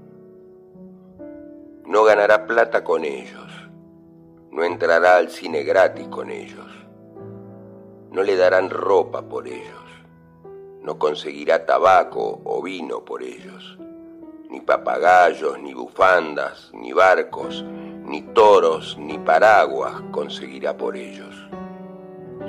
No 1.85 2.05
ganará 2.05 2.47
plata 2.47 2.85
con 2.85 3.05
ellos, 3.05 3.51
no 4.53 4.63
entrará 4.63 5.17
al 5.17 5.31
cine 5.31 5.65
gratis 5.65 6.07
con 6.07 6.31
ellos, 6.31 6.71
no 8.13 8.23
le 8.23 8.37
darán 8.37 8.71
ropa 8.71 9.23
por 9.23 9.49
ellos, 9.49 9.85
no 10.81 10.97
conseguirá 10.97 11.67
tabaco 11.67 12.41
o 12.45 12.63
vino 12.63 13.05
por 13.05 13.25
ellos 13.25 13.79
ni 14.51 14.61
papagayos, 14.61 15.61
ni 15.61 15.75
bufandas, 15.75 16.71
ni 16.73 16.93
barcos, 16.95 17.63
ni 18.07 18.23
toros, 18.23 18.97
ni 18.99 19.19
paraguas 19.19 20.01
conseguirá 20.11 20.75
por 20.75 20.97
ellos. 20.97 21.35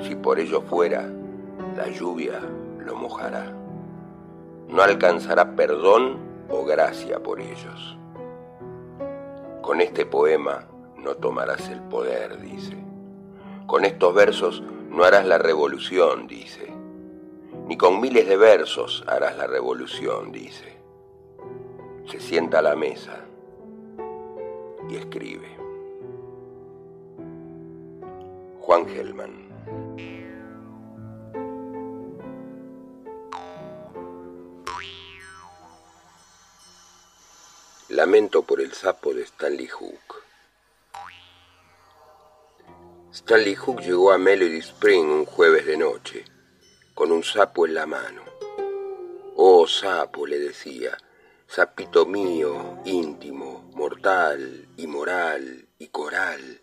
Si 0.02 0.14
por 0.14 0.40
ellos 0.40 0.64
fuera, 0.64 1.12
la 1.76 1.88
lluvia 1.88 2.40
lo 2.78 2.96
mojará. 2.96 3.52
No 4.68 4.82
alcanzará 4.82 5.56
perdón 5.56 6.18
o 6.48 6.64
gracia 6.64 7.22
por 7.22 7.40
ellos. 7.40 7.96
Con 9.62 9.80
este 9.80 10.06
poema 10.06 10.66
no 10.96 11.16
tomarás 11.16 11.68
el 11.68 11.80
poder, 11.82 12.40
dice. 12.40 12.76
Con 13.66 13.84
estos 13.84 14.14
versos 14.14 14.62
no 14.90 15.04
harás 15.04 15.26
la 15.26 15.38
revolución, 15.38 16.26
dice. 16.26 16.72
Ni 17.66 17.76
con 17.76 18.00
miles 18.00 18.28
de 18.28 18.36
versos 18.36 19.04
harás 19.06 19.36
la 19.36 19.46
revolución, 19.46 20.32
dice 20.32 20.80
se 22.10 22.18
sienta 22.18 22.58
a 22.58 22.62
la 22.62 22.74
mesa 22.74 23.20
y 24.88 24.96
escribe. 24.96 25.46
Juan 28.60 28.86
Gelman. 28.86 29.49
Lamento 37.90 38.42
por 38.42 38.60
el 38.60 38.72
sapo 38.72 39.12
de 39.12 39.22
Stanley 39.22 39.66
Hook. 39.66 40.22
Stanley 43.12 43.56
Hook 43.56 43.80
llegó 43.80 44.12
a 44.12 44.18
Melody 44.18 44.58
Spring 44.58 45.06
un 45.06 45.26
jueves 45.26 45.66
de 45.66 45.76
noche, 45.76 46.24
con 46.94 47.10
un 47.10 47.24
sapo 47.24 47.66
en 47.66 47.74
la 47.74 47.86
mano. 47.86 48.22
Oh, 49.34 49.66
sapo, 49.66 50.24
le 50.24 50.38
decía, 50.38 50.96
sapito 51.48 52.06
mío, 52.06 52.78
íntimo, 52.84 53.68
mortal, 53.74 54.68
y 54.76 54.86
moral 54.86 55.66
y 55.80 55.88
coral, 55.88 56.60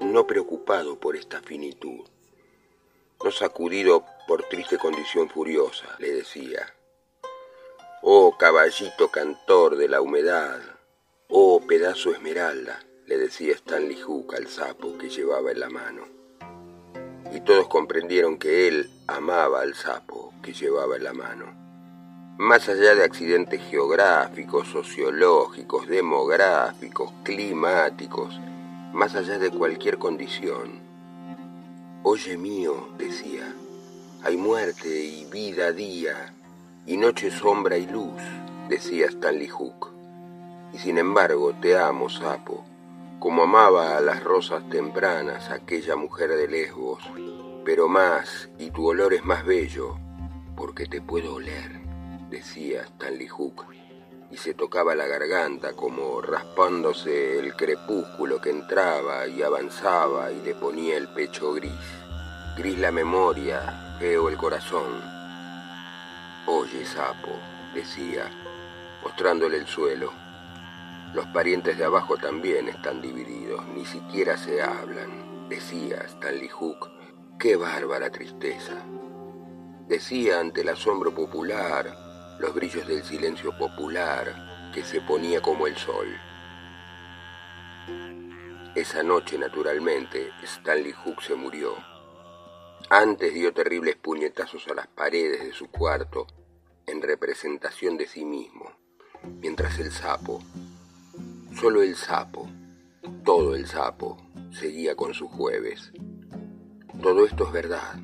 no 0.00 0.26
preocupado 0.26 0.98
por 0.98 1.16
esta 1.16 1.42
finitud, 1.42 2.00
no 3.22 3.30
sacudido 3.30 4.06
por 4.26 4.44
triste 4.44 4.78
condición 4.78 5.28
furiosa, 5.28 5.96
le 5.98 6.12
decía. 6.14 6.66
Oh 8.02 8.36
caballito 8.36 9.10
cantor 9.10 9.76
de 9.76 9.88
la 9.88 10.00
humedad, 10.00 10.60
oh 11.28 11.60
pedazo 11.66 12.10
esmeralda, 12.10 12.80
le 13.06 13.16
decía 13.16 13.54
Stanley 13.54 14.00
Hook 14.00 14.34
al 14.34 14.48
sapo 14.48 14.98
que 14.98 15.08
llevaba 15.08 15.52
en 15.52 15.60
la 15.60 15.70
mano. 15.70 16.02
Y 17.32 17.40
todos 17.40 17.68
comprendieron 17.68 18.38
que 18.38 18.68
él 18.68 18.90
amaba 19.06 19.62
al 19.62 19.74
sapo 19.74 20.34
que 20.42 20.52
llevaba 20.52 20.96
en 20.96 21.04
la 21.04 21.12
mano 21.12 21.62
más 22.38 22.68
allá 22.68 22.96
de 22.96 23.04
accidentes 23.04 23.62
geográficos, 23.70 24.66
sociológicos, 24.66 25.86
demográficos, 25.86 27.12
climáticos, 27.22 28.40
más 28.92 29.14
allá 29.14 29.38
de 29.38 29.50
cualquier 29.50 29.98
condición. 29.98 30.80
Oye 32.02 32.36
mío, 32.36 32.88
decía, 32.98 33.54
hay 34.24 34.36
muerte 34.36 34.88
y 34.88 35.24
vida 35.26 35.70
día, 35.70 36.34
y 36.86 36.96
noche 36.96 37.30
sombra 37.30 37.76
y 37.76 37.86
luz, 37.86 38.20
decía 38.68 39.06
Stanley 39.06 39.48
Hook. 39.48 39.92
Y 40.72 40.78
sin 40.78 40.98
embargo 40.98 41.54
te 41.60 41.78
amo, 41.78 42.08
sapo, 42.08 42.64
como 43.18 43.44
amaba 43.44 43.96
a 43.96 44.00
las 44.00 44.22
rosas 44.24 44.68
tempranas 44.68 45.50
aquella 45.50 45.96
mujer 45.96 46.30
de 46.30 46.48
Lesbos, 46.48 47.02
pero 47.64 47.88
más, 47.88 48.48
y 48.58 48.70
tu 48.70 48.86
olor 48.86 49.14
es 49.14 49.24
más 49.24 49.44
bello, 49.44 49.98
porque 50.56 50.86
te 50.86 51.00
puedo 51.00 51.34
oler 51.34 51.82
decía 52.32 52.80
Stanley 52.84 53.28
Hook, 53.28 53.66
y 54.30 54.38
se 54.38 54.54
tocaba 54.54 54.94
la 54.94 55.06
garganta 55.06 55.74
como 55.74 56.22
raspándose 56.22 57.38
el 57.38 57.54
crepúsculo 57.54 58.40
que 58.40 58.48
entraba 58.48 59.26
y 59.26 59.42
avanzaba 59.42 60.32
y 60.32 60.40
le 60.40 60.54
ponía 60.54 60.96
el 60.96 61.08
pecho 61.08 61.52
gris. 61.52 61.70
Gris 62.56 62.78
la 62.78 62.90
memoria, 62.90 63.96
feo 63.98 64.30
el 64.30 64.38
corazón. 64.38 65.11
Oye, 66.46 66.84
sapo, 66.84 67.30
decía, 67.72 68.28
mostrándole 69.02 69.58
el 69.58 69.66
suelo. 69.66 70.12
Los 71.14 71.26
parientes 71.26 71.78
de 71.78 71.84
abajo 71.84 72.16
también 72.16 72.68
están 72.68 73.00
divididos, 73.00 73.64
ni 73.68 73.84
siquiera 73.84 74.36
se 74.36 74.60
hablan, 74.60 75.48
decía 75.48 75.98
Stanley 76.08 76.48
Hook. 76.48 76.90
Qué 77.38 77.54
bárbara 77.54 78.10
tristeza. 78.10 78.74
Decía 79.86 80.40
ante 80.40 80.62
el 80.62 80.70
asombro 80.70 81.14
popular, 81.14 81.96
los 82.40 82.52
brillos 82.54 82.88
del 82.88 83.04
silencio 83.04 83.56
popular 83.56 84.70
que 84.74 84.82
se 84.82 85.00
ponía 85.00 85.40
como 85.40 85.68
el 85.68 85.76
sol. 85.76 86.08
Esa 88.74 89.02
noche, 89.02 89.38
naturalmente, 89.38 90.32
Stanley 90.42 90.92
Hook 90.92 91.22
se 91.22 91.34
murió. 91.36 91.91
Antes 92.90 93.32
dio 93.34 93.52
terribles 93.52 93.96
puñetazos 93.96 94.68
a 94.68 94.74
las 94.74 94.86
paredes 94.86 95.44
de 95.44 95.52
su 95.52 95.68
cuarto 95.68 96.26
en 96.86 97.00
representación 97.00 97.96
de 97.96 98.06
sí 98.06 98.24
mismo, 98.24 98.70
mientras 99.40 99.78
el 99.78 99.90
sapo, 99.92 100.42
solo 101.54 101.82
el 101.82 101.96
sapo, 101.96 102.48
todo 103.24 103.54
el 103.54 103.66
sapo, 103.66 104.18
seguía 104.50 104.94
con 104.94 105.14
sus 105.14 105.30
jueves. 105.30 105.92
Todo 107.00 107.24
esto 107.24 107.46
es 107.46 107.52
verdad. 107.52 108.00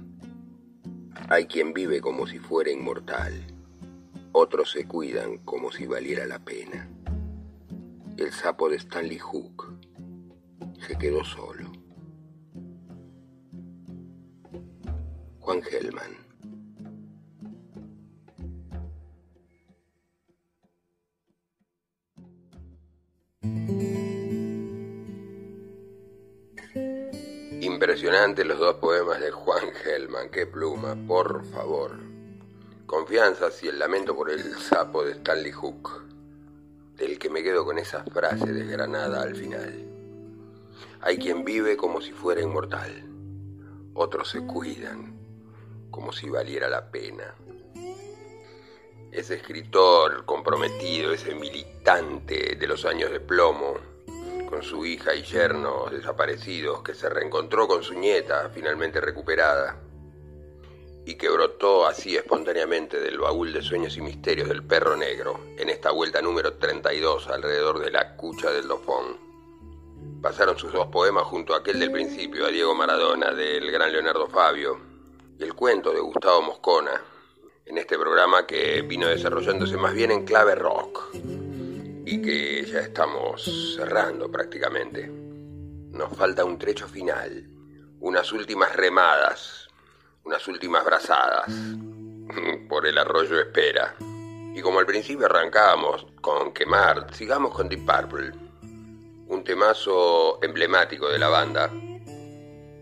Hay 1.28 1.46
quien 1.46 1.74
vive 1.74 2.00
como 2.00 2.26
si 2.26 2.38
fuera 2.38 2.70
inmortal. 2.70 3.46
Otros 4.32 4.70
se 4.70 4.86
cuidan 4.86 5.38
como 5.38 5.70
si 5.72 5.86
valiera 5.86 6.24
la 6.26 6.38
pena. 6.38 6.88
El 8.16 8.32
sapo 8.32 8.68
de 8.68 8.76
Stanley 8.76 9.18
Hook 9.18 9.78
se 10.86 10.96
quedó 10.96 11.24
solo. 11.24 11.67
Juan 15.48 15.62
Gelman. 15.62 16.14
Impresionante 27.62 28.44
los 28.44 28.58
dos 28.58 28.74
poemas 28.74 29.22
de 29.22 29.30
Juan 29.30 29.72
Gelman, 29.72 30.28
qué 30.28 30.44
pluma, 30.46 30.94
por 31.06 31.46
favor. 31.46 31.92
Confianzas 32.84 33.62
y 33.62 33.68
el 33.68 33.78
lamento 33.78 34.14
por 34.14 34.30
el 34.30 34.54
sapo 34.58 35.02
de 35.02 35.12
Stanley 35.12 35.52
Hook, 35.52 36.02
del 36.98 37.18
que 37.18 37.30
me 37.30 37.42
quedo 37.42 37.64
con 37.64 37.78
esa 37.78 38.04
frase 38.04 38.52
desgranada 38.52 39.22
al 39.22 39.34
final. 39.34 39.82
Hay 41.00 41.16
quien 41.16 41.42
vive 41.42 41.78
como 41.78 42.02
si 42.02 42.12
fuera 42.12 42.42
inmortal, 42.42 43.02
otros 43.94 44.28
se 44.28 44.40
cuidan 44.40 45.17
como 45.90 46.12
si 46.12 46.28
valiera 46.28 46.68
la 46.68 46.90
pena. 46.90 47.34
Ese 49.10 49.36
escritor 49.36 50.24
comprometido, 50.24 51.12
ese 51.12 51.34
militante 51.34 52.56
de 52.56 52.66
los 52.66 52.84
años 52.84 53.10
de 53.10 53.20
plomo, 53.20 53.74
con 54.48 54.62
su 54.62 54.84
hija 54.86 55.14
y 55.14 55.22
yernos 55.22 55.90
desaparecidos, 55.90 56.82
que 56.82 56.94
se 56.94 57.08
reencontró 57.08 57.66
con 57.68 57.82
su 57.82 57.94
nieta, 57.94 58.50
finalmente 58.54 59.00
recuperada 59.00 59.78
y 61.08 61.14
que 61.14 61.30
brotó 61.30 61.86
así 61.86 62.18
espontáneamente 62.18 63.00
del 63.00 63.18
baúl 63.18 63.50
de 63.54 63.62
sueños 63.62 63.96
y 63.96 64.02
misterios 64.02 64.46
del 64.46 64.62
perro 64.62 64.94
negro 64.94 65.40
en 65.56 65.70
esta 65.70 65.90
vuelta 65.90 66.20
número 66.20 66.52
32 66.58 67.28
alrededor 67.28 67.78
de 67.78 67.90
la 67.90 68.14
cucha 68.14 68.50
del 68.50 68.68
dofón. 68.68 69.16
pasaron 70.20 70.58
sus 70.58 70.70
dos 70.70 70.88
poemas 70.88 71.24
junto 71.24 71.54
a 71.54 71.60
aquel 71.60 71.80
del 71.80 71.92
principio, 71.92 72.44
a 72.44 72.50
Diego 72.50 72.74
Maradona, 72.74 73.32
del 73.32 73.70
gran 73.70 73.90
Leonardo 73.90 74.28
Fabio, 74.28 74.78
el 75.38 75.54
cuento 75.54 75.92
de 75.92 76.00
Gustavo 76.00 76.42
Moscona, 76.42 77.00
en 77.64 77.78
este 77.78 77.96
programa 77.96 78.44
que 78.44 78.82
vino 78.82 79.06
desarrollándose 79.06 79.76
más 79.76 79.94
bien 79.94 80.10
en 80.10 80.24
clave 80.24 80.56
rock, 80.56 81.14
y 82.04 82.20
que 82.20 82.64
ya 82.64 82.80
estamos 82.80 83.74
cerrando 83.76 84.30
prácticamente. 84.30 85.06
Nos 85.06 86.16
falta 86.16 86.44
un 86.44 86.58
trecho 86.58 86.88
final, 86.88 87.48
unas 88.00 88.32
últimas 88.32 88.74
remadas, 88.74 89.68
unas 90.24 90.46
últimas 90.48 90.84
brazadas, 90.84 91.46
por 92.68 92.86
el 92.86 92.98
arroyo 92.98 93.38
espera. 93.38 93.94
Y 94.00 94.60
como 94.60 94.80
al 94.80 94.86
principio 94.86 95.26
arrancábamos 95.26 96.04
con 96.20 96.52
quemar, 96.52 97.14
sigamos 97.14 97.54
con 97.54 97.68
Deep 97.68 97.86
Purple, 97.86 98.32
un 99.28 99.44
temazo 99.44 100.42
emblemático 100.42 101.08
de 101.08 101.18
la 101.18 101.28
banda, 101.28 101.70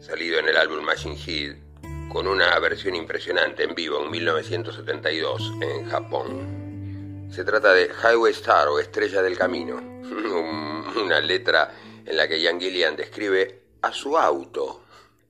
salido 0.01 0.39
en 0.39 0.49
el 0.49 0.57
álbum 0.57 0.83
Machine 0.83 1.19
Head, 1.27 1.66
con 2.09 2.27
una 2.27 2.59
versión 2.59 2.95
impresionante 2.95 3.65
en 3.65 3.75
vivo 3.75 4.03
en 4.03 4.11
1972 4.11 5.53
en 5.61 5.89
Japón. 5.89 7.29
Se 7.31 7.45
trata 7.45 7.73
de 7.73 7.91
Highway 8.03 8.33
Star 8.33 8.69
o 8.69 8.79
Estrella 8.79 9.23
del 9.23 9.37
Camino, 9.37 9.77
una 11.05 11.21
letra 11.21 11.73
en 12.05 12.17
la 12.17 12.29
que 12.29 12.41
Ian 12.41 12.61
Gillian 12.61 12.97
describe 12.97 13.63
a 13.83 13.93
su 13.93 14.17
auto. 14.17 14.83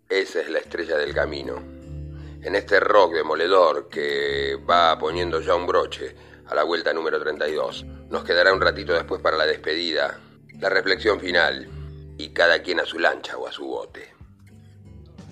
Esa 0.08 0.40
es 0.40 0.50
la 0.50 0.58
estrella 0.58 0.96
del 0.96 1.14
camino. 1.14 1.56
En 2.42 2.54
este 2.54 2.78
rock 2.78 3.14
demoledor 3.14 3.88
que 3.88 4.56
va 4.68 4.96
poniendo 4.98 5.40
ya 5.40 5.54
un 5.54 5.66
broche 5.66 6.14
a 6.46 6.54
la 6.54 6.62
vuelta 6.62 6.92
número 6.92 7.20
32. 7.20 7.84
Nos 8.10 8.24
quedará 8.24 8.52
un 8.52 8.60
ratito 8.60 8.92
después 8.92 9.20
para 9.20 9.36
la 9.36 9.46
despedida, 9.46 10.20
la 10.60 10.68
reflexión 10.68 11.18
final 11.18 11.66
y 12.18 12.28
cada 12.30 12.62
quien 12.62 12.80
a 12.80 12.86
su 12.86 12.98
lancha 12.98 13.36
o 13.36 13.48
a 13.48 13.52
su 13.52 13.66
bote. 13.66 14.15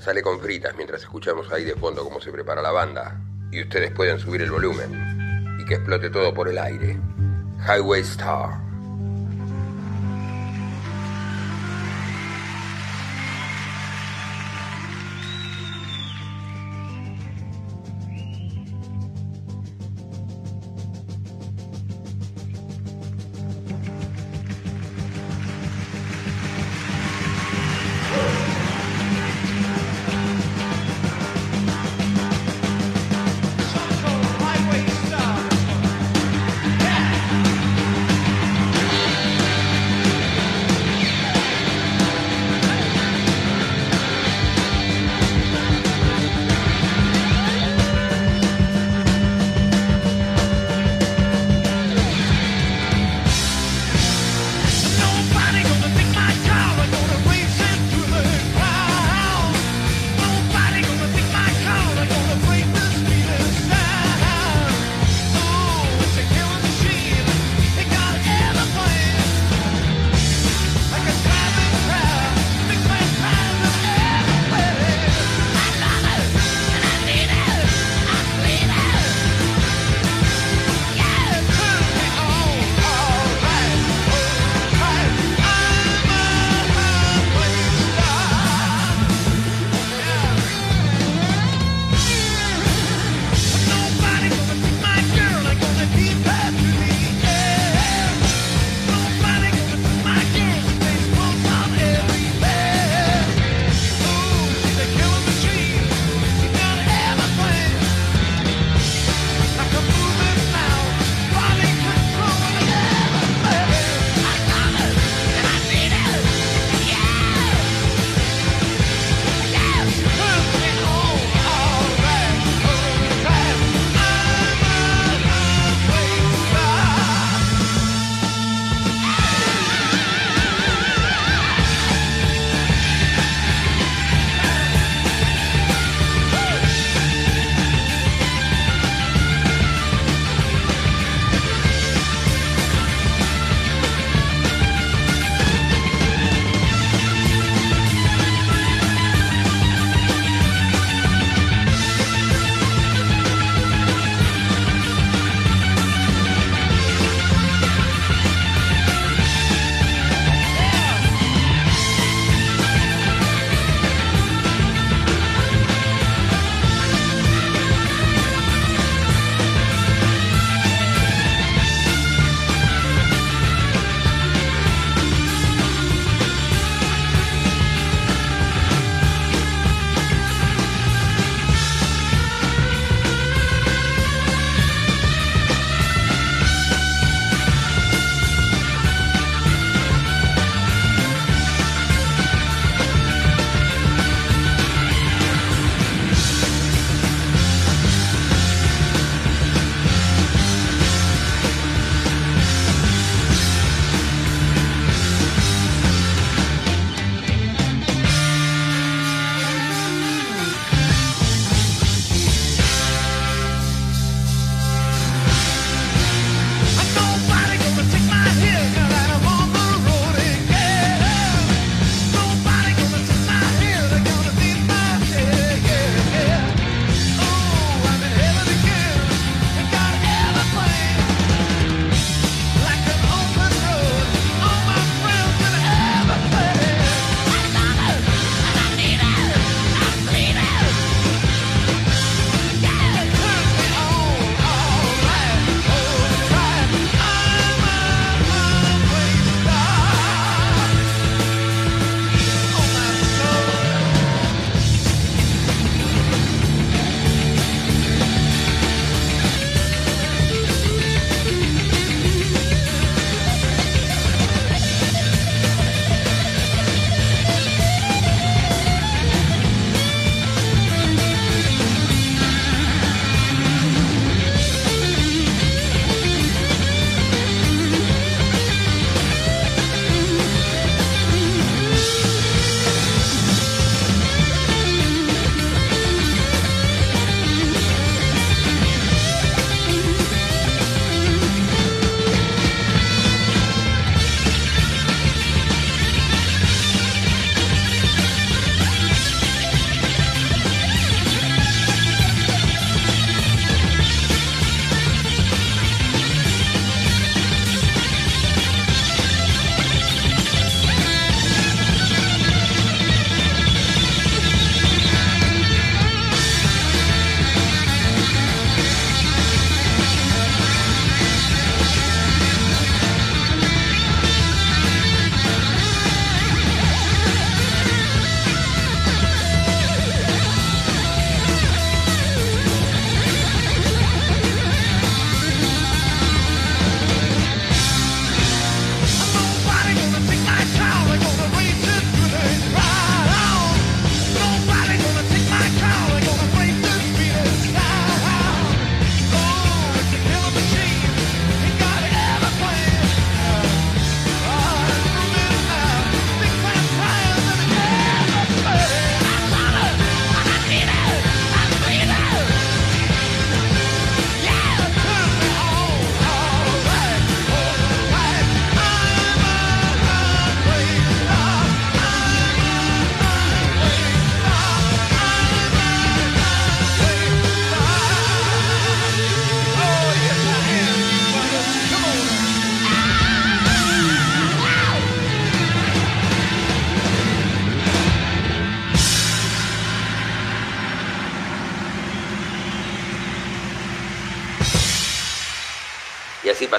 Sale 0.04 0.20
con 0.20 0.38
fritas 0.38 0.76
mientras 0.76 1.00
escuchamos 1.00 1.50
ahí 1.50 1.64
de 1.64 1.76
fondo 1.76 2.04
cómo 2.04 2.20
se 2.20 2.30
prepara 2.30 2.60
la 2.60 2.70
banda 2.72 3.18
y 3.50 3.62
ustedes 3.62 3.90
pueden 3.90 4.18
subir 4.18 4.42
el 4.42 4.50
volumen 4.50 5.56
y 5.58 5.64
que 5.64 5.76
explote 5.76 6.10
todo 6.10 6.34
por 6.34 6.46
el 6.46 6.58
aire. 6.58 7.00
Highway 7.66 8.02
Star. 8.02 8.50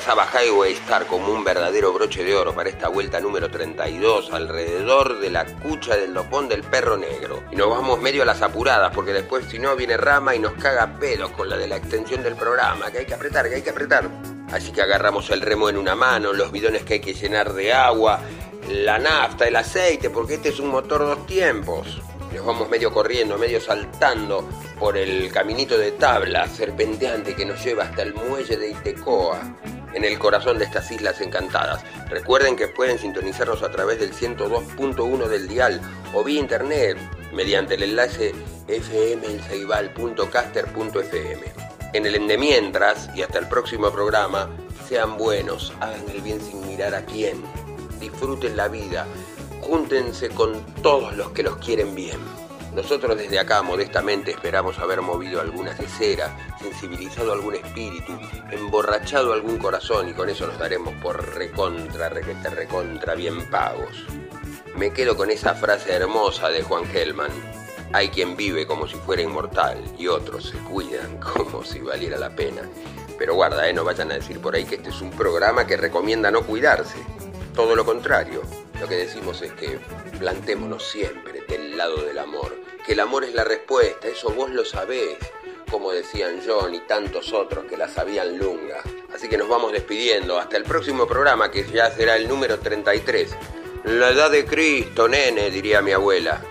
Así 0.06 0.12
pasaba 0.12 0.28
Highway 0.32 0.74
Star 0.74 1.08
como 1.08 1.34
un 1.34 1.44
verdadero 1.44 1.92
broche 1.92 2.24
de 2.24 2.36
oro 2.36 2.54
para 2.54 2.70
esta 2.70 2.90
vuelta 2.90 3.20
número 3.20 3.50
32 3.50 4.32
alrededor 4.32 5.20
de 5.20 5.32
la 5.32 5.46
cucha 5.46 5.96
del 5.96 6.14
dopón 6.14 6.48
del 6.48 6.62
perro 6.62 6.96
negro. 6.96 7.44
Y 7.52 7.56
nos 7.56 7.70
vamos 7.70 8.00
medio 8.00 8.22
a 8.22 8.26
las 8.26 8.42
apuradas 8.44 8.94
porque 8.94 9.14
después 9.14 9.46
si 9.50 9.58
no 9.58 9.76
viene 9.76 9.98
Rama 9.98 10.36
y 10.36 10.40
nos 10.40 10.54
caga 10.54 11.00
pedos 11.00 11.32
con 11.32 11.50
la 11.50 11.58
de 11.58 11.68
la 11.68 11.78
extensión 11.78 12.22
del 12.22 12.36
programa, 12.36 12.92
que 12.92 13.00
hay 13.00 13.06
que 13.06 13.16
apretar, 13.16 13.50
que 13.50 13.56
hay 13.56 13.62
que 13.64 13.72
apretar. 13.72 14.08
Así 14.52 14.72
que 14.72 14.84
agarramos 14.84 15.32
el 15.32 15.42
remo 15.42 15.70
en 15.70 15.78
una 15.78 15.96
mano, 15.96 16.34
los 16.34 16.52
bidones 16.52 16.84
que 16.84 16.96
hay 16.96 17.00
que 17.00 17.16
llenar 17.16 17.54
de 17.54 17.74
agua, 17.74 18.20
la 18.70 19.00
nafta, 19.00 19.48
el 19.48 19.56
aceite, 19.56 20.12
porque 20.12 20.36
este 20.36 20.50
es 20.50 20.60
un 20.60 20.68
motor 20.68 21.00
dos 21.00 21.26
tiempos. 21.26 22.00
Nos 22.32 22.46
vamos 22.46 22.70
medio 22.70 22.92
corriendo, 22.94 23.38
medio 23.38 23.62
saltando 23.62 24.48
por 24.78 24.98
el 24.98 25.32
caminito 25.32 25.78
de 25.78 25.94
tabla 25.94 26.48
serpenteante 26.48 27.34
que 27.34 27.46
nos 27.46 27.64
lleva 27.64 27.86
hasta 27.86 28.04
el 28.04 28.14
muelle 28.14 28.58
de 28.58 28.72
Itecoa, 28.72 29.40
en 29.96 30.04
el 30.04 30.20
corazón 30.20 30.60
de 30.60 30.66
estas 30.66 30.92
islas 30.92 31.20
encantadas. 31.22 31.84
Recuerden 32.10 32.56
que 32.56 32.68
pueden 32.68 33.00
sintonizarnos 33.00 33.64
a 33.64 33.72
través 33.72 34.00
del 34.00 34.14
102.1 34.14 35.28
del 35.28 35.48
dial 35.48 35.82
o 36.14 36.24
vía 36.24 36.40
internet 36.40 37.00
mediante 37.34 37.74
el 37.76 37.84
enlace 37.84 38.34
fmelceibal.caster.fm. 38.68 41.42
En 41.94 42.06
el 42.06 42.16
endemientras 42.16 43.10
y 43.16 43.22
hasta 43.22 43.40
el 43.40 43.48
próximo 43.48 43.90
programa, 43.90 44.50
sean 44.88 45.18
buenos, 45.18 45.72
hagan 45.80 46.04
el 46.14 46.22
bien 46.22 46.42
sin 46.42 46.68
mirar 46.68 46.94
a 46.94 47.06
quién, 47.06 47.42
disfruten 48.00 48.58
la 48.58 48.68
vida, 48.68 49.08
júntense 49.62 50.30
con 50.30 50.66
todos 50.82 51.16
los 51.16 51.30
que 51.32 51.44
los 51.44 51.56
quieren 51.58 51.96
bien. 51.96 52.20
Nosotros 52.76 53.18
desde 53.18 53.40
acá 53.40 53.62
modestamente 53.62 54.32
esperamos 54.32 54.80
haber 54.80 55.02
movido 55.02 55.40
algunas 55.40 55.78
cera, 55.98 56.36
sensibilizado 56.60 57.32
algún 57.32 57.56
espíritu, 57.56 58.12
emborrachado 58.52 59.32
algún 59.32 59.58
corazón 59.58 60.10
y 60.10 60.14
con 60.14 60.30
eso 60.30 60.46
nos 60.46 60.60
daremos 60.60 60.94
por 60.96 61.36
recontra, 61.36 62.10
requete, 62.10 62.50
recontra 62.50 63.16
bien 63.16 63.50
pagos. 63.50 64.06
Me 64.76 64.92
quedo 64.92 65.16
con 65.16 65.32
esa 65.32 65.56
frase 65.56 65.94
hermosa 65.94 66.50
de 66.50 66.64
Juan 66.64 66.86
Gelman. 66.88 67.32
Hay 67.94 68.10
quien 68.10 68.36
vive 68.36 68.68
como 68.68 68.90
si 68.90 68.96
fuera 68.96 69.22
inmortal 69.22 69.82
y 69.98 70.08
otros 70.08 70.50
se 70.50 70.58
cuidan 70.58 71.18
como 71.20 71.64
si 71.64 71.80
valiera 71.80 72.18
la 72.18 72.36
pena. 72.36 72.64
Pero 73.18 73.36
guarda, 73.36 73.70
eh, 73.70 73.74
no 73.74 73.86
vayan 73.86 74.12
a 74.12 74.16
decir 74.16 74.42
por 74.42 74.54
ahí 74.54 74.66
que 74.66 74.76
este 74.76 74.90
es 74.90 75.00
un 75.00 75.12
programa 75.12 75.66
que 75.66 75.78
recomienda 75.78 76.30
no 76.30 76.42
cuidarse. 76.42 76.98
Todo 77.56 77.74
lo 77.74 77.86
contrario, 77.86 78.42
lo 78.80 78.88
que 78.88 78.96
decimos 78.96 79.42
es 79.42 79.52
que 79.54 79.80
plantémonos 80.20 80.84
siempre 80.88 81.42
del 81.48 81.78
lado 81.78 82.04
del 82.04 82.18
amor, 82.18 82.56
que 82.86 82.94
el 82.94 83.00
amor 83.00 83.24
es 83.24 83.34
la 83.34 83.44
respuesta, 83.44 84.08
eso 84.08 84.30
vos 84.32 84.50
lo 84.50 84.66
sabés, 84.66 85.18
como 85.70 85.92
decían 85.92 86.42
John 86.46 86.76
y 86.76 86.80
tantos 86.82 87.34
otros 87.34 87.66
que 87.66 87.78
la 87.78 87.88
sabían 87.88 88.38
lunga. 88.38 88.82
Así 89.14 89.28
que 89.30 89.38
nos 89.38 89.50
vamos 89.50 89.72
despidiendo, 89.72 90.38
hasta 90.38 90.58
el 90.58 90.64
próximo 90.64 91.08
programa 91.08 91.50
que 91.52 91.66
ya 91.66 91.90
será 91.92 92.16
el 92.16 92.28
número 92.28 92.60
33. 92.60 93.36
La 93.86 94.10
edad 94.10 94.32
de 94.32 94.46
Cristo, 94.46 95.08
nene, 95.08 95.50
diría 95.50 95.82
mi 95.82 95.92
abuela. 95.92 96.42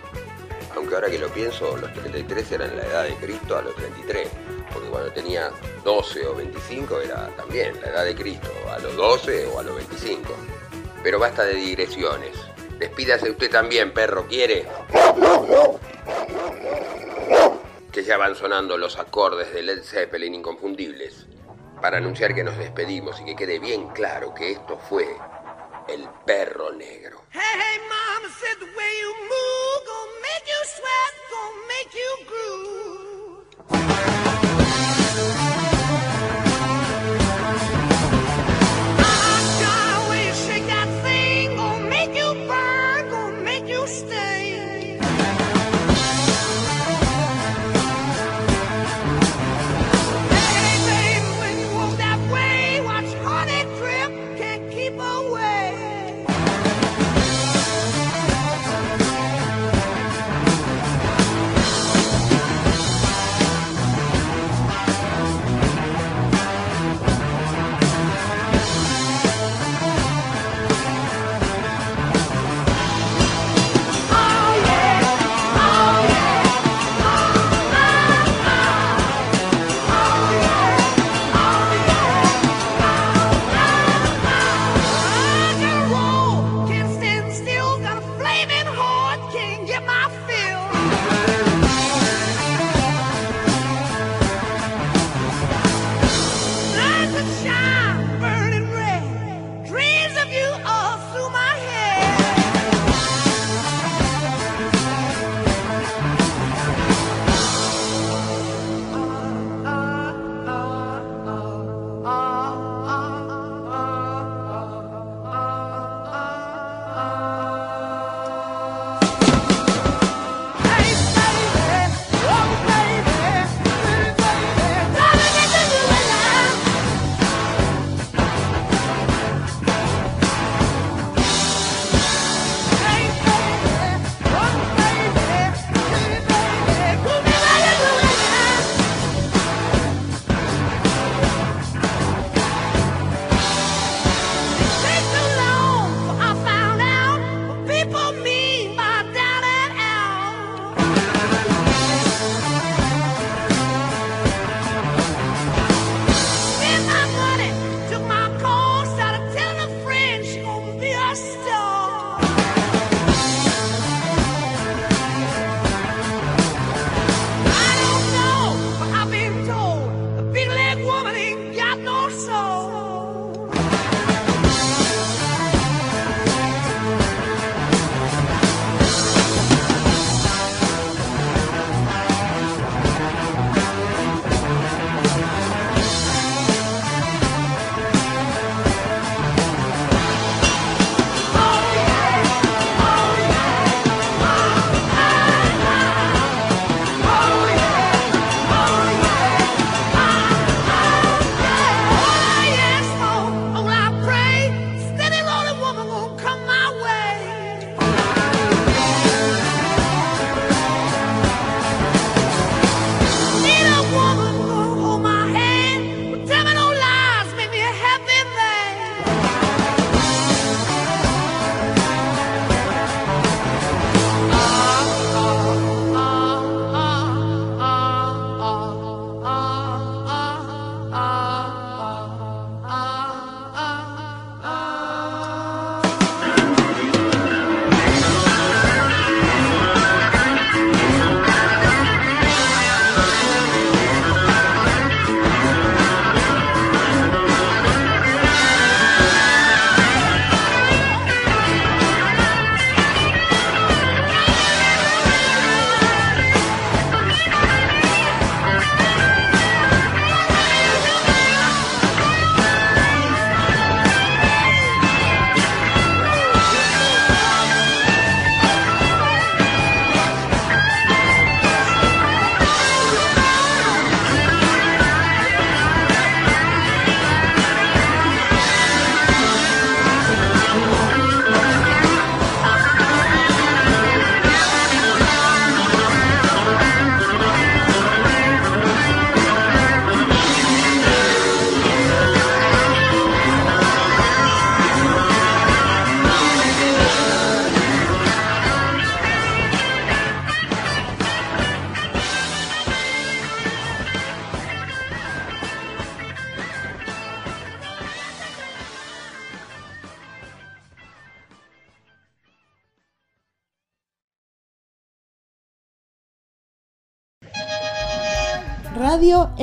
Aunque 0.74 0.94
ahora 0.94 1.10
que 1.10 1.18
lo 1.18 1.28
pienso, 1.28 1.76
los 1.76 1.92
33 1.92 2.52
eran 2.52 2.76
la 2.76 2.84
edad 2.84 3.04
de 3.04 3.14
Cristo 3.16 3.56
a 3.56 3.62
los 3.62 3.74
33 3.76 4.28
porque 4.74 4.88
cuando 4.88 5.12
tenía 5.12 5.50
12 5.84 6.26
o 6.26 6.34
25 6.34 7.00
era 7.00 7.28
también 7.36 7.80
la 7.80 7.88
edad 7.88 8.04
de 8.04 8.14
Cristo, 8.14 8.50
a 8.68 8.78
los 8.80 8.96
12 8.96 9.46
o 9.46 9.60
a 9.60 9.62
los 9.62 9.76
25. 9.76 10.34
Pero 11.05 11.18
basta 11.18 11.44
de 11.44 11.55
digresiones. 11.55 12.34
Despídase 12.78 13.30
usted 13.30 13.50
también, 13.50 13.92
perro, 13.92 14.26
¿quiere? 14.26 14.66
Que 17.92 18.02
ya 18.02 18.16
van 18.16 18.34
sonando 18.34 18.78
los 18.78 18.98
acordes 18.98 19.52
de 19.52 19.62
Led 19.62 19.84
Zeppelin 19.84 20.34
inconfundibles 20.34 21.26
para 21.82 21.98
anunciar 21.98 22.34
que 22.34 22.42
nos 22.42 22.57
despedimos 22.57 23.20
y 23.20 23.26
que 23.26 23.36
quede 23.36 23.59
bien 23.59 23.88
claro 23.88 24.32
que 24.34 24.52
esto 24.52 24.78
fue 24.88 25.07
el 25.88 26.09
perro 26.24 26.72
negro. 26.72 27.24
Hey, 27.32 27.40
hey, 27.52 27.78
mama 27.86 28.30
said 28.40 28.57
the 28.59 28.64
way 28.64 29.00
you 29.02 29.12
move 29.28 29.84
gonna 29.84 30.11
make 30.22 30.48
you 30.48 30.64
sweat, 30.64 31.14
gonna 31.30 31.66
make 31.68 31.92
you 31.92 32.16
groove. 32.26 33.44